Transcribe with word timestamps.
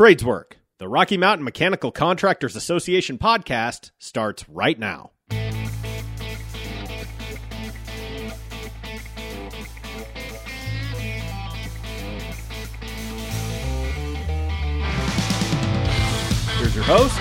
Tradeswork, 0.00 0.56
the 0.78 0.88
Rocky 0.88 1.18
Mountain 1.18 1.44
Mechanical 1.44 1.92
Contractors 1.92 2.56
Association 2.56 3.18
podcast, 3.18 3.90
starts 3.98 4.48
right 4.48 4.78
now. 4.78 5.10
Here's 16.56 16.74
your 16.74 16.84
host, 16.84 17.18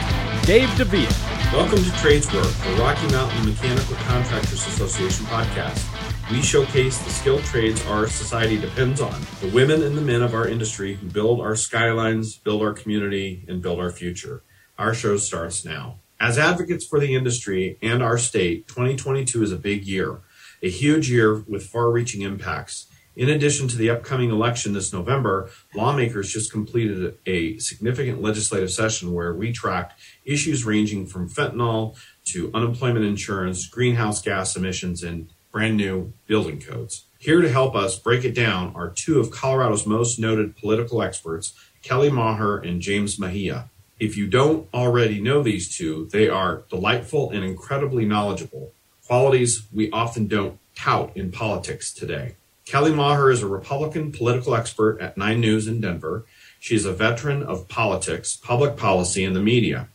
Dave 0.47 0.69
DeVia. 0.69 1.11
Welcome 1.51 1.83
to 1.83 1.91
Tradeswork, 1.97 2.45
the 2.45 2.77
Rocky 2.79 3.11
Mountain 3.11 3.45
Mechanical 3.45 3.97
Contractors 3.97 4.65
Association 4.67 5.25
podcast. 5.25 5.98
We 6.31 6.43
showcase 6.43 6.99
the 6.99 7.09
skilled 7.09 7.43
trades 7.43 7.83
our 7.87 8.07
society 8.07 8.59
depends 8.59 9.01
on, 9.01 9.19
the 9.41 9.49
women 9.51 9.81
and 9.81 9.97
the 9.97 10.01
men 10.01 10.21
of 10.21 10.35
our 10.35 10.47
industry 10.47 10.93
who 10.93 11.07
build 11.07 11.41
our 11.41 11.55
skylines, 11.55 12.37
build 12.37 12.61
our 12.61 12.71
community, 12.71 13.43
and 13.47 13.63
build 13.63 13.79
our 13.79 13.89
future. 13.89 14.43
Our 14.77 14.93
show 14.93 15.17
starts 15.17 15.65
now. 15.65 16.01
As 16.19 16.37
advocates 16.37 16.85
for 16.85 16.99
the 16.99 17.15
industry 17.15 17.79
and 17.81 18.03
our 18.03 18.19
state, 18.19 18.67
2022 18.67 19.41
is 19.41 19.51
a 19.51 19.57
big 19.57 19.87
year, 19.87 20.19
a 20.61 20.69
huge 20.69 21.09
year 21.09 21.39
with 21.47 21.65
far 21.65 21.89
reaching 21.89 22.21
impacts. 22.21 22.85
In 23.15 23.27
addition 23.27 23.67
to 23.67 23.75
the 23.75 23.89
upcoming 23.89 24.29
election 24.29 24.73
this 24.73 24.93
November, 24.93 25.49
lawmakers 25.73 26.31
just 26.31 26.51
completed 26.51 27.17
a 27.25 27.57
significant 27.57 28.21
legislative 28.21 28.69
session 28.69 29.13
where 29.13 29.33
we 29.33 29.51
tracked 29.51 29.99
issues 30.25 30.63
ranging 30.63 31.07
from 31.07 31.27
fentanyl 31.27 31.97
to 32.25 32.51
unemployment 32.53 33.03
insurance, 33.03 33.67
greenhouse 33.67 34.21
gas 34.21 34.55
emissions, 34.55 35.01
and 35.01 35.31
brand 35.51 35.77
new 35.77 36.13
building 36.27 36.59
codes. 36.59 37.05
Here 37.17 37.41
to 37.41 37.51
help 37.51 37.75
us 37.75 37.99
break 37.99 38.23
it 38.23 38.33
down 38.33 38.73
are 38.75 38.93
two 38.95 39.19
of 39.19 39.31
Colorado's 39.31 39.85
most 39.85 40.19
noted 40.19 40.55
political 40.55 41.01
experts, 41.01 41.53
Kelly 41.81 42.09
Maher 42.09 42.57
and 42.57 42.81
James 42.81 43.19
Mejia. 43.19 43.69
If 43.99 44.15
you 44.15 44.27
don't 44.27 44.69
already 44.73 45.19
know 45.19 45.43
these 45.43 45.75
two, 45.75 46.07
they 46.11 46.29
are 46.29 46.63
delightful 46.69 47.31
and 47.31 47.43
incredibly 47.43 48.05
knowledgeable, 48.05 48.71
qualities 49.05 49.67
we 49.73 49.91
often 49.91 50.27
don't 50.27 50.59
tout 50.75 51.11
in 51.15 51.31
politics 51.31 51.93
today. 51.93 52.35
Kelly 52.65 52.93
Maher 52.93 53.31
is 53.31 53.41
a 53.41 53.47
Republican 53.47 54.11
political 54.11 54.55
expert 54.55 54.99
at 55.01 55.17
Nine 55.17 55.41
News 55.41 55.67
in 55.67 55.81
Denver. 55.81 56.25
She 56.59 56.75
is 56.75 56.85
a 56.85 56.93
veteran 56.93 57.43
of 57.43 57.67
politics, 57.67 58.37
public 58.37 58.77
policy, 58.77 59.25
and 59.25 59.35
the 59.35 59.41
media. 59.41 59.89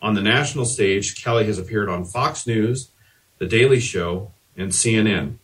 On 0.00 0.14
the 0.14 0.22
national 0.22 0.64
stage, 0.64 1.22
Kelly 1.22 1.44
has 1.44 1.58
appeared 1.58 1.88
on 1.88 2.04
Fox 2.04 2.46
News, 2.46 2.90
The 3.38 3.46
Daily 3.46 3.80
Show, 3.80 4.32
and 4.56 4.72
CNN. 4.72 5.36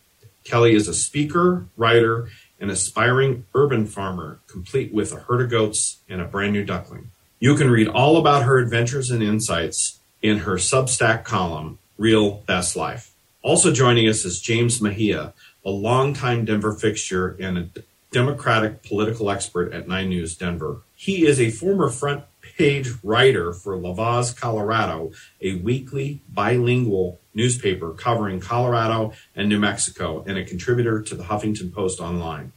Kelly 0.43 0.73
is 0.73 0.87
a 0.87 0.93
speaker, 0.93 1.65
writer, 1.77 2.29
and 2.59 2.71
aspiring 2.71 3.45
urban 3.53 3.85
farmer, 3.85 4.39
complete 4.47 4.93
with 4.93 5.11
a 5.11 5.19
herd 5.19 5.41
of 5.41 5.49
goats 5.49 5.99
and 6.09 6.21
a 6.21 6.25
brand 6.25 6.53
new 6.53 6.65
duckling. 6.65 7.11
You 7.39 7.55
can 7.55 7.69
read 7.69 7.87
all 7.87 8.17
about 8.17 8.43
her 8.43 8.57
adventures 8.57 9.11
and 9.11 9.21
insights 9.21 9.99
in 10.21 10.39
her 10.39 10.55
Substack 10.55 11.23
column, 11.23 11.79
Real 11.97 12.43
Best 12.47 12.75
Life. 12.75 13.11
Also 13.41 13.73
joining 13.73 14.07
us 14.07 14.23
is 14.23 14.39
James 14.39 14.81
Mejia, 14.81 15.33
a 15.65 15.69
longtime 15.69 16.45
Denver 16.45 16.73
fixture 16.73 17.35
and 17.39 17.57
a 17.57 17.69
Democratic 18.11 18.83
political 18.83 19.29
expert 19.29 19.73
at 19.73 19.87
Nine 19.87 20.09
News 20.09 20.37
Denver. 20.37 20.81
He 20.95 21.25
is 21.25 21.41
a 21.41 21.49
former 21.49 21.89
front 21.89 22.23
page 22.57 22.91
writer 23.03 23.53
for 23.53 23.77
La 23.77 23.93
Voz, 23.93 24.33
Colorado, 24.33 25.11
a 25.41 25.55
weekly 25.55 26.21
bilingual 26.29 27.19
newspaper 27.33 27.91
covering 27.91 28.39
Colorado 28.39 29.13
and 29.35 29.49
New 29.49 29.59
Mexico, 29.59 30.23
and 30.27 30.37
a 30.37 30.45
contributor 30.45 31.01
to 31.01 31.15
the 31.15 31.23
Huffington 31.23 31.73
Post 31.73 31.99
Online. 31.99 32.53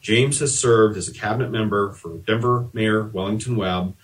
James 0.00 0.38
has 0.40 0.58
served 0.58 0.96
as 0.96 1.08
a 1.08 1.14
cabinet 1.14 1.50
member 1.50 1.92
for 1.92 2.18
Denver 2.18 2.68
Mayor 2.72 3.04
Wellington 3.04 3.56
Webb. 3.56 3.94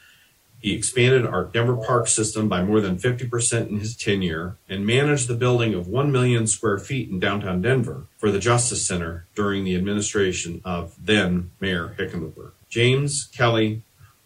He 0.58 0.74
expanded 0.74 1.26
our 1.26 1.44
Denver 1.44 1.76
park 1.76 2.08
system 2.08 2.48
by 2.48 2.64
more 2.64 2.80
than 2.80 2.96
50% 2.96 3.68
in 3.68 3.80
his 3.80 3.94
tenure 3.94 4.56
and 4.68 4.86
managed 4.86 5.28
the 5.28 5.34
building 5.34 5.74
of 5.74 5.86
1 5.86 6.10
million 6.10 6.46
square 6.46 6.78
feet 6.78 7.10
in 7.10 7.20
downtown 7.20 7.60
Denver 7.60 8.06
for 8.16 8.30
the 8.30 8.38
Justice 8.38 8.86
Center 8.86 9.26
during 9.34 9.64
the 9.64 9.76
administration 9.76 10.62
of 10.64 10.94
then 10.98 11.50
Mayor 11.60 11.94
Hickenlooper. 11.98 12.52
James, 12.68 13.26
Kelly, 13.26 13.82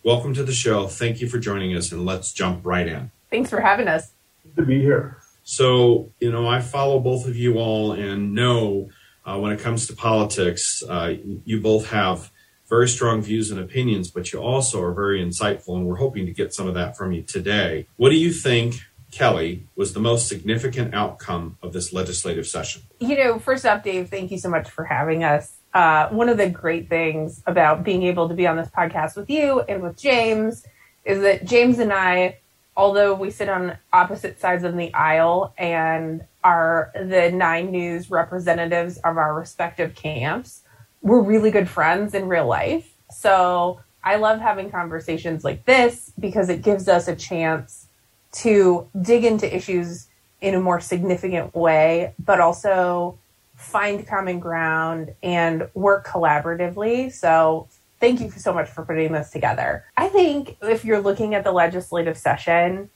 welcome 0.09 0.33
to 0.33 0.43
the 0.43 0.55
show. 0.55 0.87
Thank 0.87 1.21
you 1.21 1.29
for 1.29 1.39
joining 1.39 1.77
us, 1.77 1.93
and 1.93 2.07
let's 2.07 2.33
jump 2.33 2.65
right 2.65 2.89
in. 2.89 3.11
Thanks 3.31 3.51
for 3.51 3.61
having 3.61 3.89
us. 3.89 4.13
Good 4.43 4.57
to 4.57 4.67
be 4.67 4.81
here. 4.81 5.19
So, 5.45 6.11
you 6.19 6.33
know, 6.33 6.49
I 6.49 6.63
follow 6.63 6.99
both 6.99 7.27
of 7.27 7.37
you 7.37 7.59
all 7.59 7.93
and 7.93 8.35
know 8.35 8.89
uh, 9.27 9.39
when 9.39 9.53
it 9.53 9.61
comes 9.61 9.87
to 9.89 9.95
politics, 9.95 10.83
uh, 10.89 11.13
you 11.45 11.61
both 11.61 11.91
have 11.91 12.31
very 12.71 12.89
strong 12.89 13.21
views 13.21 13.51
and 13.51 13.61
opinions, 13.61 14.11
but 14.11 14.33
you 14.33 14.39
also 14.39 14.83
are 14.83 14.95
very 14.95 15.23
insightful, 15.23 15.77
and 15.77 15.87
we're 15.87 15.97
hoping 15.97 16.25
to 16.25 16.33
get 16.33 16.55
some 16.55 16.67
of 16.67 16.73
that 16.73 16.97
from 16.97 17.13
you 17.13 17.23
today. 17.23 17.87
What 17.99 18.09
do 18.09 18.17
you 18.17 18.33
think, 18.33 18.77
Kelly, 19.11 19.67
was 19.77 19.93
the 19.93 20.01
most 20.01 20.27
significant 20.27 20.95
outcome 20.95 21.59
of 21.63 21.75
this 21.75 21.93
legislative 21.93 22.47
session? 22.47 22.81
You 22.99 23.19
know, 23.19 23.39
first 23.39 23.67
off, 23.67 23.83
Dave, 23.83 24.09
thank 24.09 24.31
you 24.31 24.39
so 24.39 24.49
much 24.49 24.71
for 24.71 24.85
having 24.87 25.23
us. 25.23 25.58
Uh, 25.75 26.09
one 26.09 26.29
of 26.29 26.39
the 26.39 26.49
great 26.49 26.89
things 26.89 27.43
about 27.47 27.84
being 27.84 28.03
able 28.03 28.29
to 28.29 28.34
be 28.34 28.47
on 28.47 28.56
this 28.56 28.69
podcast 28.69 29.17
with 29.17 29.29
you 29.29 29.61
and 29.61 29.83
with 29.83 29.97
James 29.97 30.67
is 31.05 31.21
that 31.21 31.45
James 31.45 31.79
and 31.79 31.93
I, 31.93 32.39
although 32.77 33.15
we 33.15 33.31
sit 33.31 33.49
on 33.49 33.77
opposite 33.93 34.41
sides 34.41 34.65
of 34.65 34.77
the 34.77 34.93
aisle 34.95 35.53
and 35.59 36.25
are 36.43 36.91
the 36.95 37.31
Nine 37.31 37.71
News 37.71 38.11
representatives 38.11 38.97
of 38.99 39.19
our 39.19 39.34
respective 39.34 39.95
camps, 39.95 40.62
we're 41.03 41.21
really 41.21 41.51
good 41.51 41.69
friends 41.69 42.15
in 42.15 42.28
real 42.28 42.47
life. 42.47 42.95
So 43.11 43.81
I 44.03 44.17
love 44.17 44.41
having 44.41 44.71
conversations 44.71 45.45
like 45.45 45.65
this 45.65 46.12
because 46.19 46.49
it 46.49 46.62
gives 46.62 46.89
us 46.89 47.09
a 47.09 47.17
chance 47.17 47.89
to 48.33 48.89
dig 49.01 49.25
into 49.25 49.55
issues 49.55 50.09
in 50.41 50.55
a 50.55 50.61
more 50.61 50.81
significant 50.81 51.55
way, 51.55 52.15
but 52.19 52.41
also 52.41 53.19
find 53.59 54.07
common 54.07 54.39
ground 54.39 55.15
and 55.23 55.69
work 55.75 56.07
collaboratively. 56.07 57.13
So 57.13 57.69
thank 58.01 58.21
you 58.21 58.31
so 58.31 58.55
much 58.55 58.69
for 58.71 58.85
putting 58.85 59.13
this 59.13 59.31
together. 59.31 59.85
I 59.97 60.09
think 60.09 60.57
if 60.63 60.85
you're 60.85 61.01
looking 61.01 61.35
at 61.35 61.43
the 61.43 61.51
legislative 61.51 62.17
session, 62.17 62.89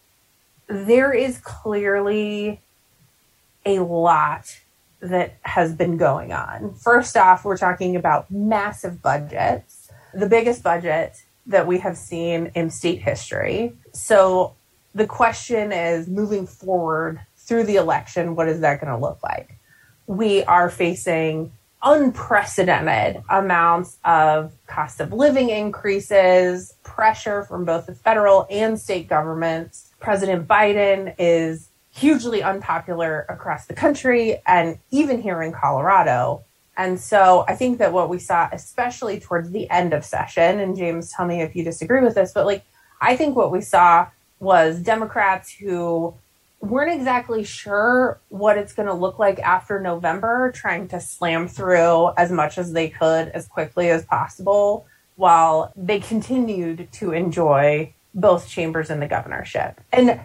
there 0.69 1.13
is 1.13 1.39
clearly 1.39 2.61
a 3.67 3.81
lot 3.81 4.61
that 5.01 5.35
has 5.43 5.75
been 5.75 5.97
going 5.97 6.33
on. 6.33 6.75
First 6.75 7.17
off, 7.17 7.45
we're 7.45 7.57
talking 7.57 7.97
about 7.97 8.31
massive 8.31 9.03
budgets, 9.03 9.91
the 10.15 10.29
biggest 10.29 10.63
budget 10.63 11.25
that 11.47 11.67
we 11.67 11.79
have 11.81 11.97
seen 11.97 12.53
in 12.55 12.71
state 12.71 13.03
history. 13.03 13.73
So 13.93 14.55
the 14.95 15.09
question 15.09 15.73
is 15.73 16.07
moving 16.07 16.47
forward 16.47 17.21
through 17.37 17.65
the 17.65 17.77
election, 17.77 18.37
what 18.37 18.49
is 18.49 18.61
that 18.61 18.81
going 18.81 18.93
to 18.93 18.99
look 18.99 19.21
like? 19.25 19.59
We 20.07 20.45
are 20.45 20.71
facing 20.71 21.53
unprecedented 21.83 23.23
amounts 23.29 23.99
of 24.05 24.53
cost 24.67 25.01
of 25.01 25.13
living 25.13 25.51
increases, 25.51 26.75
pressure 26.83 27.43
from 27.45 27.65
both 27.65 27.87
the 27.87 27.95
federal 27.95 28.47
and 28.51 28.79
state 28.79 29.09
governments. 29.09 29.91
President 29.99 30.47
Biden 30.47 31.15
is 31.19 31.69
hugely 31.91 32.43
unpopular 32.43 33.27
across 33.29 33.67
the 33.67 33.75
country 33.75 34.41
and 34.47 34.79
even 34.91 35.21
here 35.21 35.43
in 35.43 35.53
Colorado. 35.53 36.45
And 36.77 36.99
so 36.99 37.45
I 37.49 37.55
think 37.55 37.79
that 37.79 37.93
what 37.93 38.09
we 38.09 38.19
saw, 38.19 38.49
especially 38.53 39.21
towards 39.21 39.51
the 39.51 39.69
end 39.69 39.93
of 39.93 40.05
session, 40.05 40.59
and 40.59 40.77
James, 40.77 41.13
tell 41.13 41.27
me 41.27 41.43
if 41.43 41.55
you 41.55 41.65
disagree 41.65 42.01
with 42.01 42.15
this, 42.15 42.33
but 42.33 42.47
like, 42.47 42.65
I 43.01 43.17
think 43.17 43.37
what 43.37 43.53
we 43.53 43.61
saw 43.61 44.07
was 44.41 44.81
Democrats 44.81 45.53
who 45.53 46.15
weren't 46.63 46.95
exactly 46.95 47.43
sure 47.45 48.21
what 48.29 48.57
it's 48.57 48.73
going 48.73 48.87
to 48.87 48.95
look 48.95 49.19
like 49.19 49.39
after 49.41 49.81
November, 49.81 50.53
trying 50.53 50.89
to 50.89 51.01
slam 51.01 51.49
through 51.49 52.13
as 52.17 52.31
much 52.31 52.57
as 52.57 52.73
they 52.73 52.89
could 52.89 53.29
as 53.29 53.47
quickly 53.49 53.91
as 53.91 54.05
possible 54.07 54.87
while 55.17 55.73
they 55.77 56.01
continued 56.01 56.89
to 56.93 57.13
enjoy 57.13 57.93
both 58.15 58.49
chambers 58.49 58.91
in 58.91 59.01
the 59.01 59.09
governorship. 59.09 59.81
And 59.93 60.21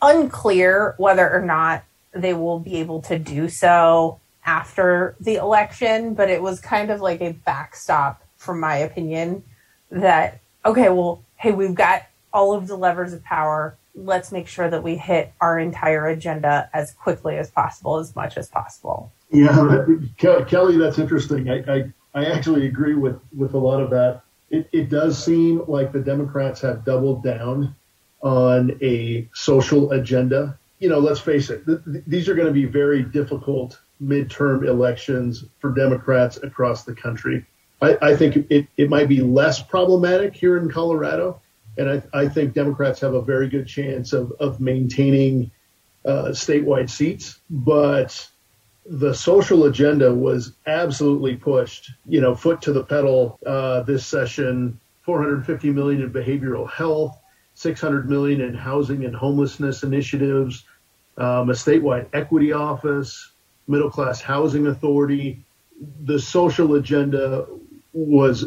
unclear 0.00 0.94
whether 0.98 1.28
or 1.30 1.40
not 1.40 1.84
they 2.12 2.34
will 2.34 2.58
be 2.58 2.76
able 2.76 3.00
to 3.00 3.18
do 3.18 3.48
so 3.48 4.20
after 4.44 5.16
the 5.20 5.36
election, 5.36 6.14
but 6.14 6.28
it 6.28 6.42
was 6.42 6.60
kind 6.60 6.90
of 6.90 7.00
like 7.00 7.20
a 7.20 7.32
backstop, 7.32 8.22
from 8.36 8.60
my 8.60 8.76
opinion, 8.76 9.42
that, 9.90 10.40
okay, 10.64 10.88
well, 10.90 11.22
hey, 11.36 11.52
we've 11.52 11.74
got 11.74 12.02
all 12.32 12.52
of 12.52 12.66
the 12.66 12.76
levers 12.76 13.12
of 13.12 13.24
power. 13.24 13.76
Let's 13.94 14.32
make 14.32 14.48
sure 14.48 14.70
that 14.70 14.82
we 14.82 14.96
hit 14.96 15.32
our 15.40 15.58
entire 15.58 16.06
agenda 16.06 16.70
as 16.72 16.92
quickly 16.92 17.36
as 17.36 17.50
possible, 17.50 17.98
as 17.98 18.16
much 18.16 18.36
as 18.36 18.48
possible. 18.48 19.12
Yeah, 19.30 19.84
Kelly, 20.16 20.76
that's 20.76 20.98
interesting. 20.98 21.50
I, 21.50 21.62
I, 21.70 21.92
I 22.14 22.24
actually 22.26 22.66
agree 22.66 22.94
with, 22.94 23.20
with 23.36 23.54
a 23.54 23.58
lot 23.58 23.80
of 23.80 23.90
that. 23.90 24.22
It, 24.50 24.68
it 24.72 24.88
does 24.88 25.22
seem 25.22 25.62
like 25.66 25.92
the 25.92 26.00
Democrats 26.00 26.60
have 26.60 26.84
doubled 26.84 27.22
down 27.22 27.74
on 28.22 28.78
a 28.82 29.28
social 29.34 29.92
agenda. 29.92 30.58
You 30.78 30.88
know, 30.88 30.98
let's 30.98 31.20
face 31.20 31.50
it, 31.50 31.64
th- 31.66 31.84
th- 31.84 32.04
these 32.06 32.28
are 32.28 32.34
going 32.34 32.48
to 32.48 32.52
be 32.52 32.64
very 32.64 33.02
difficult 33.02 33.80
midterm 34.02 34.66
elections 34.66 35.44
for 35.58 35.70
Democrats 35.70 36.38
across 36.42 36.84
the 36.84 36.94
country. 36.94 37.46
I, 37.80 37.96
I 38.02 38.16
think 38.16 38.46
it, 38.50 38.68
it 38.76 38.90
might 38.90 39.08
be 39.08 39.20
less 39.20 39.62
problematic 39.62 40.34
here 40.34 40.56
in 40.58 40.70
Colorado. 40.70 41.40
And 41.78 41.90
I, 41.90 42.02
I 42.12 42.28
think 42.28 42.54
Democrats 42.54 43.00
have 43.00 43.14
a 43.14 43.22
very 43.22 43.48
good 43.48 43.66
chance 43.66 44.12
of, 44.12 44.32
of 44.40 44.60
maintaining 44.60 45.50
uh, 46.04 46.28
statewide 46.28 46.90
seats. 46.90 47.40
But 47.48 48.28
the 48.84 49.14
social 49.14 49.64
agenda 49.64 50.12
was 50.12 50.52
absolutely 50.66 51.36
pushed, 51.36 51.90
you 52.06 52.20
know, 52.20 52.34
foot 52.34 52.60
to 52.62 52.72
the 52.72 52.84
pedal 52.84 53.38
uh, 53.46 53.82
this 53.82 54.06
session. 54.06 54.78
450 55.02 55.70
million 55.70 56.02
in 56.02 56.12
behavioral 56.12 56.70
health, 56.70 57.18
600 57.54 58.08
million 58.08 58.40
in 58.40 58.54
housing 58.54 59.04
and 59.04 59.14
homelessness 59.14 59.82
initiatives, 59.82 60.64
um, 61.18 61.50
a 61.50 61.54
statewide 61.54 62.06
equity 62.12 62.52
office, 62.52 63.32
middle 63.66 63.90
class 63.90 64.20
housing 64.20 64.68
authority. 64.68 65.44
The 66.04 66.18
social 66.18 66.74
agenda 66.74 67.46
was, 67.92 68.46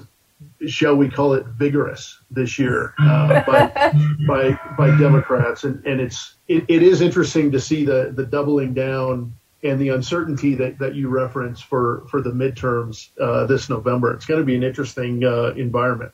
shall 0.68 0.96
we 0.96 1.10
call 1.10 1.34
it, 1.34 1.46
vigorous 1.46 2.20
this 2.32 2.60
year 2.60 2.94
uh, 3.00 3.42
by, 3.46 3.94
by 4.28 4.60
by 4.78 4.98
Democrats, 4.98 5.64
and 5.64 5.86
and 5.86 6.00
it's 6.02 6.36
it, 6.48 6.66
it 6.68 6.84
is 6.84 7.02
interesting 7.02 7.52
to 7.52 7.60
see 7.60 7.86
the 7.86 8.12
the 8.16 8.26
doubling 8.26 8.74
down 8.74 9.34
and 9.64 9.80
the 9.80 9.90
uncertainty 9.90 10.54
that, 10.54 10.78
that 10.78 10.96
you 10.96 11.10
reference 11.10 11.60
for 11.60 12.06
for 12.10 12.22
the 12.22 12.32
midterms 12.32 13.10
uh, 13.20 13.46
this 13.46 13.70
November. 13.70 14.14
It's 14.14 14.26
going 14.26 14.40
to 14.40 14.46
be 14.46 14.56
an 14.56 14.64
interesting 14.64 15.24
uh, 15.24 15.54
environment. 15.56 16.12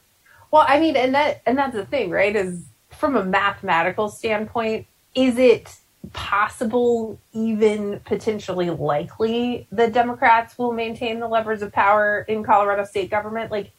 Well, 0.51 0.65
I 0.67 0.79
mean, 0.79 0.95
and 0.95 1.13
that 1.15 1.41
and 1.45 1.57
that's 1.57 1.75
the 1.75 1.85
thing, 1.85 2.09
right? 2.09 2.35
Is 2.35 2.63
from 2.89 3.15
a 3.15 3.23
mathematical 3.23 4.09
standpoint, 4.09 4.85
is 5.15 5.37
it 5.37 5.75
possible, 6.13 7.19
even 7.33 7.99
potentially 8.01 8.69
likely, 8.69 9.67
that 9.71 9.93
Democrats 9.93 10.57
will 10.57 10.73
maintain 10.73 11.19
the 11.19 11.27
levers 11.27 11.61
of 11.61 11.71
power 11.71 12.25
in 12.27 12.43
Colorado 12.43 12.85
state 12.85 13.09
government? 13.09 13.51
Like, 13.51 13.71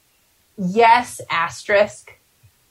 yes, 0.56 1.20
asterisk, 1.30 2.18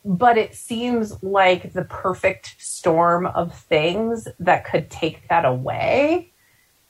but 0.03 0.37
it 0.37 0.55
seems 0.55 1.21
like 1.23 1.73
the 1.73 1.85
perfect 1.85 2.55
storm 2.57 3.25
of 3.25 3.57
things 3.57 4.27
that 4.39 4.65
could 4.65 4.89
take 4.89 5.27
that 5.29 5.45
away 5.45 6.31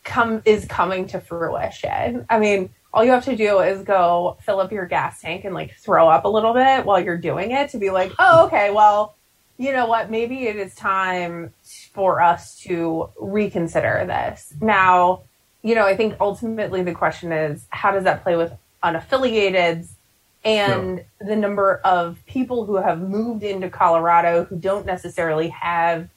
come 0.04 0.42
is 0.46 0.66
coming 0.66 1.08
to 1.08 1.20
fruition. 1.20 2.26
I 2.30 2.40
mean, 2.40 2.70
all 2.94 3.04
you 3.06 3.12
have 3.12 3.26
to 3.26 3.36
do 3.36 3.60
is 3.60 3.84
go 3.84 4.38
fill 4.42 4.60
up 4.60 4.72
your 4.72 4.86
gas 4.86 5.22
tank 5.22 5.46
and 5.46 5.54
like 5.54 5.76
throw 5.76 6.10
up 6.10 6.26
a 6.26 6.28
little 6.28 6.54
bit 6.54 6.86
while 6.86 7.00
you're 7.00 7.18
doing 7.18 7.52
it 7.52 7.70
to 7.72 7.78
be 7.78 7.90
like, 7.90 8.12
oh, 8.20 8.46
okay, 8.48 8.72
well, 8.72 9.16
you 9.58 9.72
know 9.72 9.86
what? 9.86 10.10
Maybe 10.10 10.48
it 10.48 10.56
is 10.56 10.74
time 10.76 11.54
for 11.94 12.22
us 12.22 12.58
to 12.62 13.10
reconsider 13.20 14.04
this. 14.08 14.54
Now, 14.60 15.22
you 15.62 15.76
know, 15.76 15.86
I 15.86 15.96
think 15.96 16.16
ultimately 16.20 16.82
the 16.82 16.94
question 16.94 17.32
is 17.32 17.66
how 17.70 17.92
does 17.92 18.04
that 18.06 18.24
play 18.24 18.36
with 18.36 18.52
unaffiliated 18.84 19.88
and 20.44 21.04
the 21.20 21.36
number 21.36 21.76
of 21.84 22.20
people 22.26 22.66
who 22.66 22.78
have 22.78 23.00
moved 23.00 23.44
into 23.44 23.70
Colorado 23.70 24.46
who 24.46 24.58
don't 24.58 24.86
necessarily 24.86 25.50
have 25.50 26.10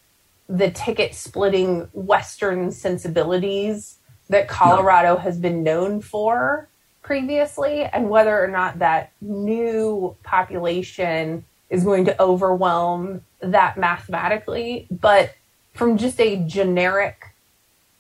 the 0.49 0.71
ticket 0.71 1.15
splitting 1.15 1.89
Western 1.93 2.71
sensibilities 2.71 3.99
that 4.29 4.49
Colorado 4.49 5.17
has 5.17 5.39
been 5.39 5.63
known 5.63 6.01
for 6.01 6.69
previously, 7.03 7.85
and 7.85 8.09
whether 8.09 8.43
or 8.43 8.49
not 8.49 8.79
that 8.79 9.13
new 9.21 10.17
population 10.23 11.45
is 11.69 11.85
going 11.85 12.07
to 12.07 12.23
overwhelm 12.23 13.23
that 13.41 13.77
mathematically. 13.77 14.87
But 14.91 15.35
from 15.75 15.99
just 15.99 16.19
a 16.21 16.37
generic 16.47 17.35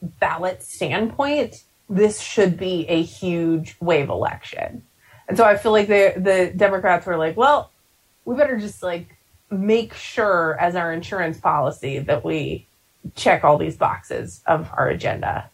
ballot 0.00 0.62
standpoint, 0.62 1.64
this 1.88 2.20
should 2.20 2.56
be 2.56 2.86
a 2.88 3.02
huge 3.02 3.76
wave 3.80 4.08
election. 4.08 4.82
And 5.28 5.36
so 5.36 5.44
I 5.44 5.56
feel 5.56 5.72
like 5.72 5.88
the 5.88 6.14
the 6.16 6.52
Democrats 6.54 7.06
were 7.06 7.16
like, 7.16 7.36
well, 7.36 7.70
we 8.24 8.34
better 8.36 8.58
just 8.58 8.82
like 8.82 9.16
make 9.50 9.94
sure 9.94 10.56
as 10.60 10.74
our 10.74 10.92
insurance 10.92 11.38
policy 11.38 11.98
that 12.00 12.24
we 12.24 12.66
check 13.14 13.44
all 13.44 13.58
these 13.58 13.76
boxes 13.76 14.42
of 14.46 14.68
our 14.76 14.88
agenda. 14.88 15.50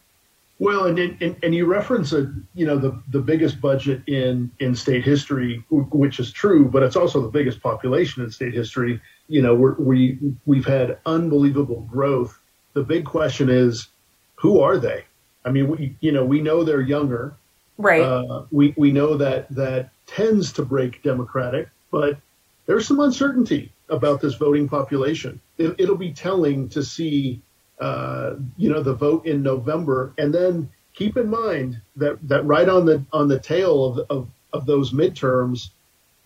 Well, 0.58 0.84
and, 0.84 0.99
and 0.99 1.37
and 1.43 1.55
you 1.55 1.64
reference 1.64 2.12
a 2.12 2.31
you 2.55 2.67
know 2.67 2.76
the 2.76 3.00
the 3.08 3.20
biggest 3.20 3.62
budget 3.62 4.02
in 4.06 4.50
in 4.58 4.75
state 4.75 5.05
history, 5.05 5.64
which 5.70 6.20
is 6.20 6.31
true, 6.31 6.69
but 6.69 6.82
it's 6.82 6.96
also 6.96 7.22
the 7.22 7.31
biggest 7.31 7.62
population 7.62 8.22
in 8.22 8.31
state 8.31 8.52
history. 8.52 9.00
You 9.28 9.40
know, 9.40 9.55
we're, 9.55 9.75
we 9.76 10.19
we've 10.44 10.67
had 10.67 10.99
unbelievable 11.06 11.88
growth. 11.90 12.38
The 12.75 12.82
big 12.82 13.06
question 13.06 13.49
is, 13.49 13.88
who 14.34 14.61
are 14.61 14.76
they? 14.76 15.05
I 15.46 15.50
mean, 15.50 15.69
we 15.69 15.96
you 16.00 16.12
know 16.12 16.26
we 16.26 16.43
know 16.43 16.62
they're 16.62 16.82
younger, 16.82 17.34
right? 17.81 18.03
Uh, 18.03 18.44
we 18.50 18.75
we 18.77 18.93
know 18.93 19.17
that 19.17 19.49
that 19.55 19.91
tends 20.06 20.53
to 20.55 20.65
break 20.65 21.03
Democratic, 21.03 21.69
but 21.91 22.19
there's 22.67 22.87
some 22.87 23.00
uncertainty 23.00 23.73
about 23.88 24.21
this 24.21 24.35
voting 24.35 24.69
population. 24.69 25.41
It, 25.59 25.75
it'll 25.79 25.97
be 25.97 26.12
telling 26.12 26.69
to 26.71 26.82
see 26.82 27.43
uh, 27.81 28.35
you 28.59 28.69
know, 28.69 28.82
the 28.82 28.93
vote 28.93 29.27
in 29.27 29.43
November, 29.43 30.12
and 30.19 30.35
then 30.35 30.69
keep 30.93 31.17
in 31.17 31.29
mind 31.29 31.81
that 31.97 32.19
that 32.29 32.44
right 32.44 32.69
on 32.69 32.85
the 32.85 33.03
on 33.11 33.27
the 33.27 33.38
tail 33.38 33.85
of 33.85 34.06
of, 34.11 34.29
of 34.53 34.67
those 34.67 34.93
midterms 34.93 35.71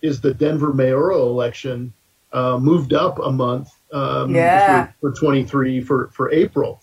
is 0.01 0.19
the 0.19 0.33
Denver 0.33 0.73
mayoral 0.73 1.29
election, 1.29 1.93
uh, 2.33 2.59
moved 2.59 2.93
up 2.93 3.19
a 3.19 3.31
month 3.31 3.69
um, 3.93 4.35
yeah. 4.35 4.87
for, 4.99 5.11
for 5.11 5.17
23 5.17 5.79
for 5.81 6.07
for 6.07 6.29
April, 6.31 6.81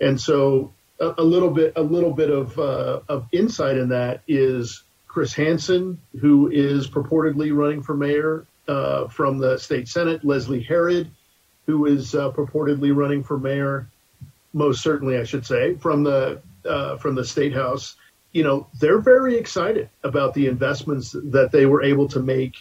and 0.00 0.18
so 0.18 0.72
a, 1.04 1.14
a 1.18 1.22
little 1.22 1.50
bit 1.50 1.72
a 1.76 1.82
little 1.82 2.12
bit 2.12 2.30
of 2.30 2.58
uh, 2.58 3.00
of 3.08 3.26
insight 3.32 3.76
in 3.76 3.88
that 3.90 4.22
is 4.26 4.82
Chris 5.06 5.32
Hansen, 5.32 6.00
who 6.20 6.50
is 6.50 6.88
purportedly 6.88 7.54
running 7.54 7.82
for 7.82 7.96
mayor 7.96 8.46
uh, 8.68 9.08
from 9.08 9.38
the 9.38 9.58
state 9.58 9.88
senate, 9.88 10.24
Leslie 10.24 10.62
Herod, 10.62 11.10
who 11.66 11.86
is 11.86 12.14
uh, 12.14 12.30
purportedly 12.32 12.94
running 12.94 13.22
for 13.22 13.38
mayor 13.38 13.88
most 14.54 14.82
certainly, 14.82 15.18
I 15.18 15.24
should 15.24 15.44
say, 15.44 15.74
from 15.74 16.04
the 16.04 16.40
uh, 16.64 16.96
from 16.96 17.14
the 17.14 17.24
state 17.24 17.52
house. 17.52 17.96
You 18.32 18.44
know, 18.44 18.66
they're 18.80 19.00
very 19.00 19.36
excited 19.36 19.90
about 20.02 20.34
the 20.34 20.46
investments 20.46 21.12
that 21.12 21.52
they 21.52 21.66
were 21.66 21.82
able 21.82 22.08
to 22.08 22.20
make 22.20 22.54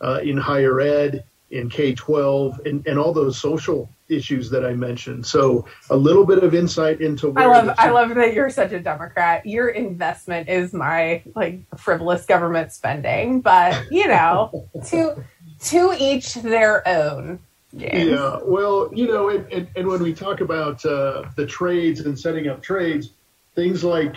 uh, 0.00 0.20
in 0.22 0.36
higher 0.36 0.80
ed, 0.80 1.24
in 1.50 1.70
K 1.70 1.94
twelve, 1.94 2.60
and, 2.64 2.86
and 2.86 2.98
all 2.98 3.12
those 3.12 3.38
social 3.38 3.88
issues 4.08 4.50
that 4.50 4.64
I 4.64 4.74
mentioned. 4.74 5.26
So 5.26 5.66
a 5.90 5.96
little 5.96 6.24
bit 6.24 6.42
of 6.42 6.54
insight 6.54 7.00
into. 7.00 7.32
I 7.36 7.46
love. 7.46 7.74
I 7.78 7.90
love 7.90 8.14
that 8.14 8.34
you're 8.34 8.50
such 8.50 8.72
a 8.72 8.80
Democrat. 8.80 9.46
Your 9.46 9.68
investment 9.68 10.48
is 10.48 10.72
my 10.72 11.22
like 11.34 11.60
frivolous 11.76 12.26
government 12.26 12.72
spending, 12.72 13.40
but 13.40 13.90
you 13.90 14.08
know, 14.08 14.68
to 14.86 15.24
to 15.64 15.94
each 15.98 16.34
their 16.34 16.86
own. 16.86 17.40
James. 17.76 18.08
Yeah, 18.10 18.38
well, 18.44 18.90
you 18.94 19.06
know, 19.08 19.28
and, 19.28 19.52
and, 19.52 19.68
and 19.76 19.86
when 19.86 20.02
we 20.02 20.14
talk 20.14 20.40
about 20.40 20.84
uh, 20.86 21.24
the 21.36 21.44
trades 21.44 22.00
and 22.00 22.18
setting 22.18 22.48
up 22.48 22.62
trades, 22.62 23.10
things 23.54 23.84
like 23.84 24.16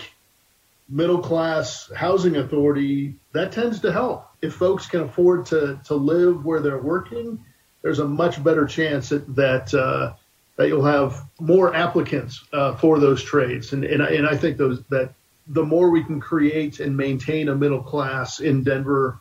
middle 0.88 1.20
class 1.20 1.92
housing 1.94 2.38
authority, 2.38 3.16
that 3.34 3.52
tends 3.52 3.82
to 3.82 3.92
help. 3.92 4.31
If 4.42 4.56
folks 4.56 4.88
can 4.88 5.02
afford 5.02 5.46
to, 5.48 5.80
to 5.86 5.96
live 5.96 6.46
where 6.46 6.62
they're 6.62 6.78
working, 6.78 7.44
there's 7.82 8.00
a 8.00 8.08
much 8.08 8.44
better 8.44 8.66
chance 8.66 9.10
that 9.10 9.36
that, 9.36 9.74
uh, 9.74 10.14
that 10.56 10.68
you'll 10.68 10.86
have 10.86 11.24
more 11.40 11.74
applicants 11.76 12.44
uh, 12.54 12.76
for 12.76 13.00
those 13.00 13.24
trades. 13.24 13.74
And, 13.74 13.84
and, 13.84 14.04
I, 14.04 14.10
and 14.12 14.28
I 14.28 14.38
think 14.38 14.58
those 14.58 14.84
that 14.90 15.14
the 15.48 15.64
more 15.64 15.90
we 15.90 16.04
can 16.04 16.20
create 16.20 16.80
and 16.80 16.96
maintain 16.96 17.50
a 17.50 17.56
middle 17.56 17.84
class 17.84 18.40
in 18.40 18.64
Denver 18.64 19.20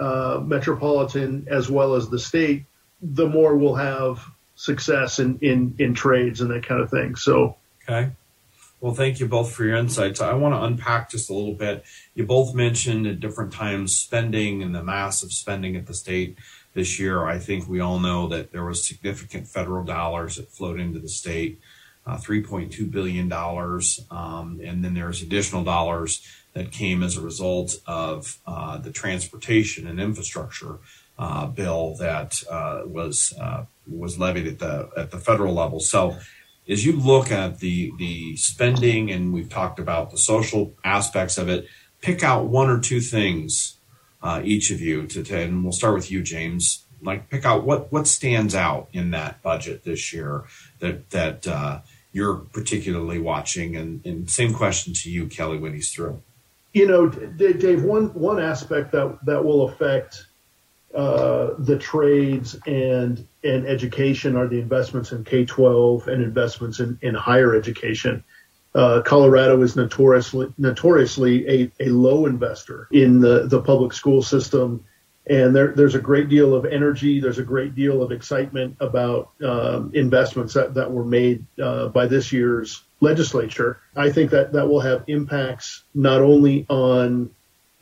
uh, 0.00 0.40
metropolitan 0.42 1.46
as 1.50 1.68
well 1.68 1.94
as 1.94 2.08
the 2.08 2.18
state, 2.18 2.64
the 3.02 3.26
more 3.26 3.56
we'll 3.56 3.74
have 3.74 4.24
success 4.54 5.18
in, 5.18 5.38
in, 5.40 5.74
in 5.78 5.94
trades 5.94 6.40
and 6.40 6.50
that 6.50 6.64
kind 6.64 6.80
of 6.80 6.90
thing. 6.90 7.16
So, 7.16 7.56
okay. 7.88 8.10
Well, 8.80 8.94
thank 8.94 9.18
you 9.18 9.26
both 9.26 9.52
for 9.52 9.64
your 9.64 9.76
insights. 9.76 10.20
I 10.20 10.34
want 10.34 10.54
to 10.54 10.62
unpack 10.62 11.10
just 11.10 11.30
a 11.30 11.34
little 11.34 11.54
bit. 11.54 11.84
You 12.14 12.24
both 12.24 12.54
mentioned 12.54 13.08
at 13.08 13.18
different 13.18 13.52
times 13.52 13.98
spending 13.98 14.62
and 14.62 14.72
the 14.72 14.84
massive 14.84 15.32
spending 15.32 15.74
at 15.74 15.86
the 15.86 15.94
state 15.94 16.38
this 16.74 17.00
year. 17.00 17.26
I 17.26 17.40
think 17.40 17.68
we 17.68 17.80
all 17.80 17.98
know 17.98 18.28
that 18.28 18.52
there 18.52 18.64
was 18.64 18.86
significant 18.86 19.48
federal 19.48 19.84
dollars 19.84 20.36
that 20.36 20.50
flowed 20.50 20.78
into 20.78 21.00
the 21.00 21.08
state, 21.08 21.58
uh, 22.06 22.18
$3.2 22.18 22.88
billion. 22.88 23.32
Um, 23.32 24.60
and 24.62 24.84
then 24.84 24.94
there's 24.94 25.22
additional 25.22 25.64
dollars 25.64 26.24
that 26.52 26.70
came 26.70 27.02
as 27.02 27.16
a 27.16 27.20
result 27.20 27.80
of 27.86 28.38
uh, 28.46 28.78
the 28.78 28.92
transportation 28.92 29.88
and 29.88 29.98
infrastructure 29.98 30.78
uh, 31.18 31.46
bill 31.46 31.96
that 31.96 32.42
uh, 32.48 32.82
was 32.84 33.34
uh, 33.40 33.64
was 33.88 34.18
levied 34.18 34.46
at 34.46 34.58
the 34.60 34.88
at 34.96 35.10
the 35.10 35.18
federal 35.18 35.52
level. 35.52 35.80
So, 35.80 36.16
as 36.68 36.84
you 36.84 36.92
look 36.92 37.32
at 37.32 37.60
the 37.60 37.92
the 37.98 38.36
spending, 38.36 39.10
and 39.10 39.32
we've 39.32 39.48
talked 39.48 39.78
about 39.78 40.10
the 40.10 40.18
social 40.18 40.74
aspects 40.84 41.38
of 41.38 41.48
it, 41.48 41.66
pick 42.00 42.22
out 42.22 42.46
one 42.46 42.68
or 42.68 42.78
two 42.78 43.00
things 43.00 43.78
uh, 44.22 44.42
each 44.44 44.70
of 44.70 44.80
you 44.80 45.06
to, 45.06 45.22
to, 45.22 45.40
and 45.40 45.62
we'll 45.62 45.72
start 45.72 45.94
with 45.94 46.10
you, 46.10 46.22
James. 46.22 46.84
Like, 47.00 47.30
pick 47.30 47.44
out 47.44 47.64
what 47.64 47.92
what 47.92 48.06
stands 48.06 48.54
out 48.54 48.88
in 48.92 49.12
that 49.12 49.42
budget 49.42 49.84
this 49.84 50.12
year 50.12 50.44
that 50.80 51.10
that 51.10 51.46
uh, 51.46 51.80
you're 52.12 52.36
particularly 52.36 53.18
watching, 53.18 53.76
and, 53.76 54.04
and 54.04 54.28
same 54.28 54.52
question 54.52 54.92
to 54.94 55.10
you, 55.10 55.26
Kelly, 55.26 55.58
when 55.58 55.74
he's 55.74 55.92
through. 55.92 56.22
You 56.72 56.86
know, 56.86 57.08
Dave, 57.08 57.84
one 57.84 58.12
one 58.14 58.40
aspect 58.40 58.92
that 58.92 59.18
that 59.24 59.44
will 59.44 59.68
affect 59.68 60.26
uh, 60.94 61.50
the 61.58 61.78
trades 61.78 62.56
and 62.66 63.26
and 63.44 63.66
education 63.66 64.36
are 64.36 64.48
the 64.48 64.58
investments 64.58 65.12
in 65.12 65.24
K 65.24 65.44
twelve 65.44 66.08
and 66.08 66.22
investments 66.22 66.80
in, 66.80 66.98
in 67.02 67.14
higher 67.14 67.54
education. 67.54 68.24
Uh, 68.74 69.02
Colorado 69.02 69.60
is 69.62 69.76
notoriously 69.76 70.52
notoriously 70.58 71.48
a, 71.48 71.72
a 71.80 71.88
low 71.88 72.26
investor 72.26 72.88
in 72.92 73.20
the, 73.20 73.46
the 73.48 73.60
public 73.60 73.92
school 73.92 74.22
system 74.22 74.84
and 75.28 75.54
there, 75.54 75.72
there's 75.72 75.94
a 75.94 76.00
great 76.00 76.28
deal 76.28 76.54
of 76.54 76.64
energy. 76.64 77.20
There's 77.20 77.38
a 77.38 77.44
great 77.44 77.74
deal 77.74 78.02
of 78.02 78.12
excitement 78.12 78.76
about 78.80 79.32
um, 79.44 79.90
investments 79.94 80.54
that, 80.54 80.74
that 80.74 80.90
were 80.90 81.04
made 81.04 81.44
uh, 81.62 81.88
by 81.88 82.06
this 82.06 82.32
year's 82.32 82.82
legislature. 83.00 83.80
I 83.94 84.10
think 84.10 84.30
that 84.30 84.52
that 84.54 84.68
will 84.68 84.80
have 84.80 85.04
impacts 85.06 85.84
not 85.94 86.22
only 86.22 86.64
on 86.70 87.30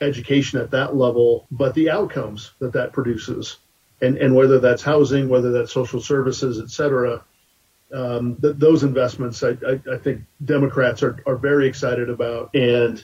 education 0.01 0.61
at 0.61 0.71
that 0.73 0.95
level, 0.95 1.47
but 1.51 1.75
the 1.75 1.91
outcomes 1.91 2.53
that 2.59 2.73
that 2.75 2.93
produces, 2.93 3.57
and 4.01 4.17
and 4.19 4.35
whether 4.35 4.59
that's 4.59 4.83
housing, 4.83 5.29
whether 5.29 5.53
that's 5.53 5.73
social 5.73 6.01
services, 6.01 6.61
et 6.61 6.71
cetera. 6.71 7.25
Um, 7.95 8.37
th- 8.43 8.57
those 8.59 8.83
investments, 8.83 9.43
I, 9.45 9.51
I, 9.51 9.81
I 9.93 9.97
think 9.97 10.23
Democrats 10.45 11.05
are, 11.05 11.23
are 11.25 11.37
very 11.37 11.69
excited 11.69 12.11
about, 12.11 12.53
and 12.55 13.03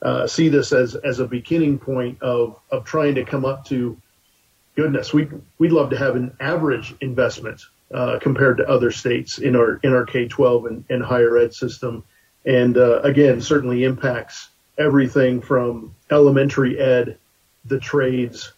uh, 0.00 0.26
see 0.26 0.48
this 0.48 0.72
as 0.72 0.94
as 0.94 1.20
a 1.20 1.26
beginning 1.26 1.78
point 1.78 2.22
of 2.22 2.58
of 2.70 2.84
trying 2.84 3.14
to 3.16 3.24
come 3.24 3.44
up 3.44 3.66
to 3.66 3.96
goodness. 4.74 5.12
We 5.12 5.28
we'd, 5.58 5.72
love 5.72 5.90
to 5.90 5.98
have 5.98 6.16
an 6.16 6.34
average 6.40 6.94
investment 7.00 7.60
uh, 7.92 8.18
compared 8.20 8.56
to 8.56 8.68
other 8.68 8.90
states 8.90 9.38
in 9.38 9.54
our 9.54 9.76
in 9.82 9.92
our 9.92 10.06
K 10.06 10.26
twelve 10.28 10.64
and, 10.64 10.84
and 10.88 11.04
higher 11.04 11.36
ed 11.36 11.54
system, 11.54 12.02
and 12.44 12.76
uh, 12.76 13.00
again 13.02 13.40
certainly 13.40 13.84
impacts 13.84 14.48
everything 14.78 15.40
from 15.40 15.94
elementary 16.10 16.78
ed, 16.78 17.18
the 17.64 17.78
trades, 17.78 18.52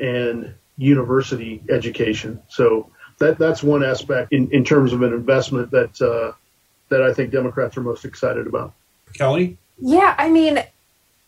and 0.00 0.54
university 0.76 1.62
education. 1.70 2.42
So 2.48 2.90
that 3.18 3.38
that's 3.38 3.62
one 3.62 3.84
aspect 3.84 4.32
in, 4.32 4.50
in 4.50 4.64
terms 4.64 4.92
of 4.92 5.02
an 5.02 5.12
investment 5.12 5.70
that 5.70 6.00
uh, 6.00 6.32
that 6.88 7.02
I 7.02 7.12
think 7.12 7.30
Democrats 7.30 7.76
are 7.76 7.82
most 7.82 8.04
excited 8.04 8.46
about. 8.46 8.72
Kelly. 9.14 9.56
Yeah, 9.78 10.14
I 10.18 10.30
mean, 10.30 10.62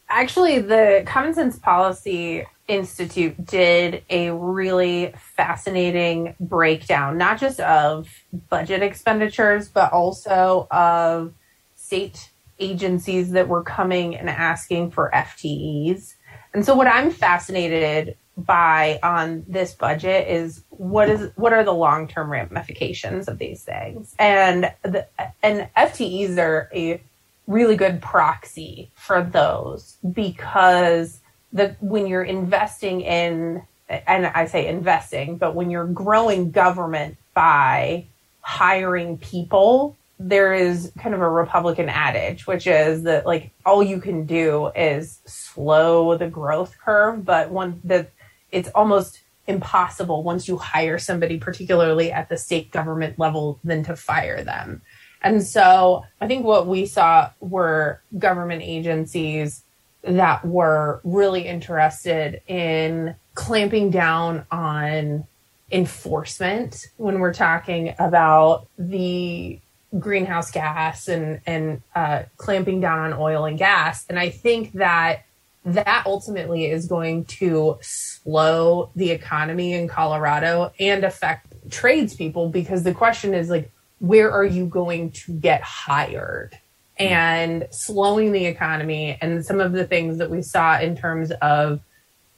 Actually, 0.09 0.61
the 0.61 1.03
Common 1.07 1.35
Sense 1.35 1.59
Policy 1.59 2.47
Institute 2.69 3.45
did 3.45 4.05
a 4.09 4.31
really 4.31 5.13
fascinating 5.37 6.37
breakdown, 6.39 7.19
not 7.19 7.41
just 7.41 7.59
of 7.61 8.09
budget 8.49 8.83
expenditures, 8.83 9.69
but 9.69 9.93
also 9.93 10.69
of 10.71 11.35
state 11.75 12.31
agencies 12.59 13.31
that 13.33 13.49
were 13.49 13.63
coming 13.63 14.17
and 14.17 14.29
asking 14.29 14.91
for 14.91 15.11
FTEs. 15.13 16.15
And 16.55 16.65
so, 16.65 16.75
what 16.75 16.87
I'm 16.87 17.11
fascinated 17.11 18.17
by 18.37 18.99
on 19.03 19.45
this 19.49 19.73
budget 19.73 20.29
is 20.29 20.63
what 20.71 21.09
is 21.09 21.31
what 21.37 21.53
are 21.53 21.65
the 21.65 21.73
long 21.73 22.07
term 22.07 22.31
ramifications 22.31 23.29
of 23.29 23.39
these 23.39 23.63
things, 23.63 24.15
and 24.19 24.73
the 24.83 25.07
and 25.43 25.69
FTEs 25.77 26.39
are 26.39 26.71
a 26.75 27.01
really 27.47 27.77
good 27.77 28.03
proxy 28.03 28.91
for 28.95 29.23
those 29.23 29.97
because 30.13 31.21
the 31.53 31.77
when 31.81 32.07
you're 32.07 32.25
investing 32.25 33.01
in 33.01 33.63
and 33.89 34.27
I 34.27 34.47
say 34.47 34.67
investing, 34.67 35.37
but 35.37 35.55
when 35.55 35.71
you're 35.71 35.87
growing 35.87 36.51
government 36.51 37.17
by 37.35 38.07
hiring 38.41 39.19
people, 39.19 39.97
there 40.19 40.55
is 40.55 40.93
kind 40.99 41.15
of 41.15 41.21
a 41.21 41.29
Republican 41.29 41.89
adage, 41.89 42.47
which 42.47 42.67
is 42.67 43.03
that 43.03 43.27
like 43.27 43.51
all 43.65 43.83
you 43.83 44.01
can 44.01 44.25
do 44.25 44.69
is 44.75 45.21
slow 45.27 46.17
the 46.17 46.29
growth 46.29 46.77
curve, 46.79 47.25
but 47.25 47.51
one 47.51 47.81
that 47.85 48.11
it's 48.51 48.71
almost 48.75 49.21
impossible 49.47 50.23
once 50.23 50.49
you 50.49 50.57
hire 50.57 50.99
somebody, 50.99 51.39
particularly 51.39 52.11
at 52.11 52.29
the 52.29 52.37
state 52.37 52.71
government 52.71 53.19
level, 53.19 53.61
than 53.63 53.83
to 53.85 53.95
fire 53.95 54.43
them. 54.43 54.83
And 55.23 55.43
so 55.43 56.05
I 56.21 56.27
think 56.27 56.45
what 56.45 56.67
we 56.67 56.87
saw 56.87 57.31
were 57.41 58.01
government 58.19 58.63
agencies 58.63 59.63
that 60.03 60.45
were 60.45 61.01
really 61.05 61.47
interested 61.47 62.41
in 62.47 63.15
clamping 63.35 63.91
down 63.91 64.47
on 64.51 65.27
enforcement 65.71 66.87
when 66.97 67.19
we're 67.19 67.35
talking 67.35 67.95
about 67.99 68.69
the 68.79 69.59
greenhouse 69.99 70.51
gas 70.51 71.09
and 71.09 71.41
and 71.47 71.83
uh, 71.95 72.25
clamping 72.37 72.81
down 72.81 72.99
on 72.99 73.13
oil 73.13 73.45
and 73.45 73.59
gas. 73.59 74.05
And 74.09 74.19
I 74.19 74.31
think 74.31 74.73
that 74.73 75.25
that 75.65 76.05
ultimately 76.07 76.67
is 76.67 76.87
going 76.87 77.25
to 77.25 77.77
slow 77.83 78.91
the 78.95 79.11
economy 79.11 79.73
in 79.73 79.89
Colorado 79.89 80.73
and 80.79 81.05
affect 81.05 81.53
tradespeople 81.71 82.49
because 82.51 82.85
the 82.85 82.95
question 82.95 83.35
is 83.35 83.51
like 83.51 83.71
where 83.99 84.31
are 84.31 84.45
you 84.45 84.67
going 84.67 85.11
to 85.11 85.33
get 85.33 85.63
hired? 85.63 86.59
And 86.99 87.67
slowing 87.71 88.33
the 88.33 88.47
economy 88.47 89.19
and 89.21 89.45
some 89.45 89.61
of 89.61 89.73
the 89.73 89.87
things 89.87 90.19
that 90.19 90.31
we 90.31 90.41
saw 90.41 90.79
in 90.79 90.97
terms 90.97 91.31
of 91.43 91.81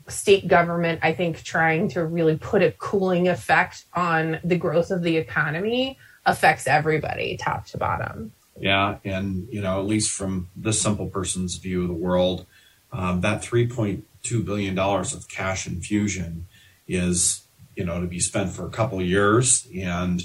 state 0.09 0.49
government, 0.49 1.01
I 1.03 1.13
think, 1.13 1.43
trying 1.43 1.89
to 1.91 2.05
really 2.05 2.37
put 2.37 2.63
a 2.63 2.73
cooling 2.73 3.29
effect 3.29 3.85
on 3.95 4.41
the 4.43 4.57
growth 4.57 4.91
of 4.91 5.03
the 5.03 5.17
economy 5.17 5.99
affects 6.29 6.67
everybody, 6.67 7.37
top 7.37 7.67
to 7.67 7.79
bottom. 7.79 8.33
Yeah. 8.59 8.99
And, 9.05 9.49
you 9.51 9.61
know, 9.61 9.81
at 9.81 9.87
least 9.87 10.11
from 10.11 10.49
this 10.57 10.81
simple 10.81 11.07
person's 11.07 11.57
view 11.57 11.83
of 11.83 11.89
the 11.89 11.95
world, 11.95 12.47
um, 12.93 13.21
that 13.21 13.43
$3.2 13.43 14.45
billion 14.45 14.79
of 14.79 15.29
cash 15.29 15.67
infusion 15.67 16.47
is, 16.87 17.43
you 17.77 17.85
know, 17.85 18.01
to 18.01 18.07
be 18.07 18.21
spent 18.21 18.51
for 18.51 18.67
a 18.67 18.71
couple 18.71 18.99
of 18.99 19.07
years. 19.07 19.69
And 19.77 20.23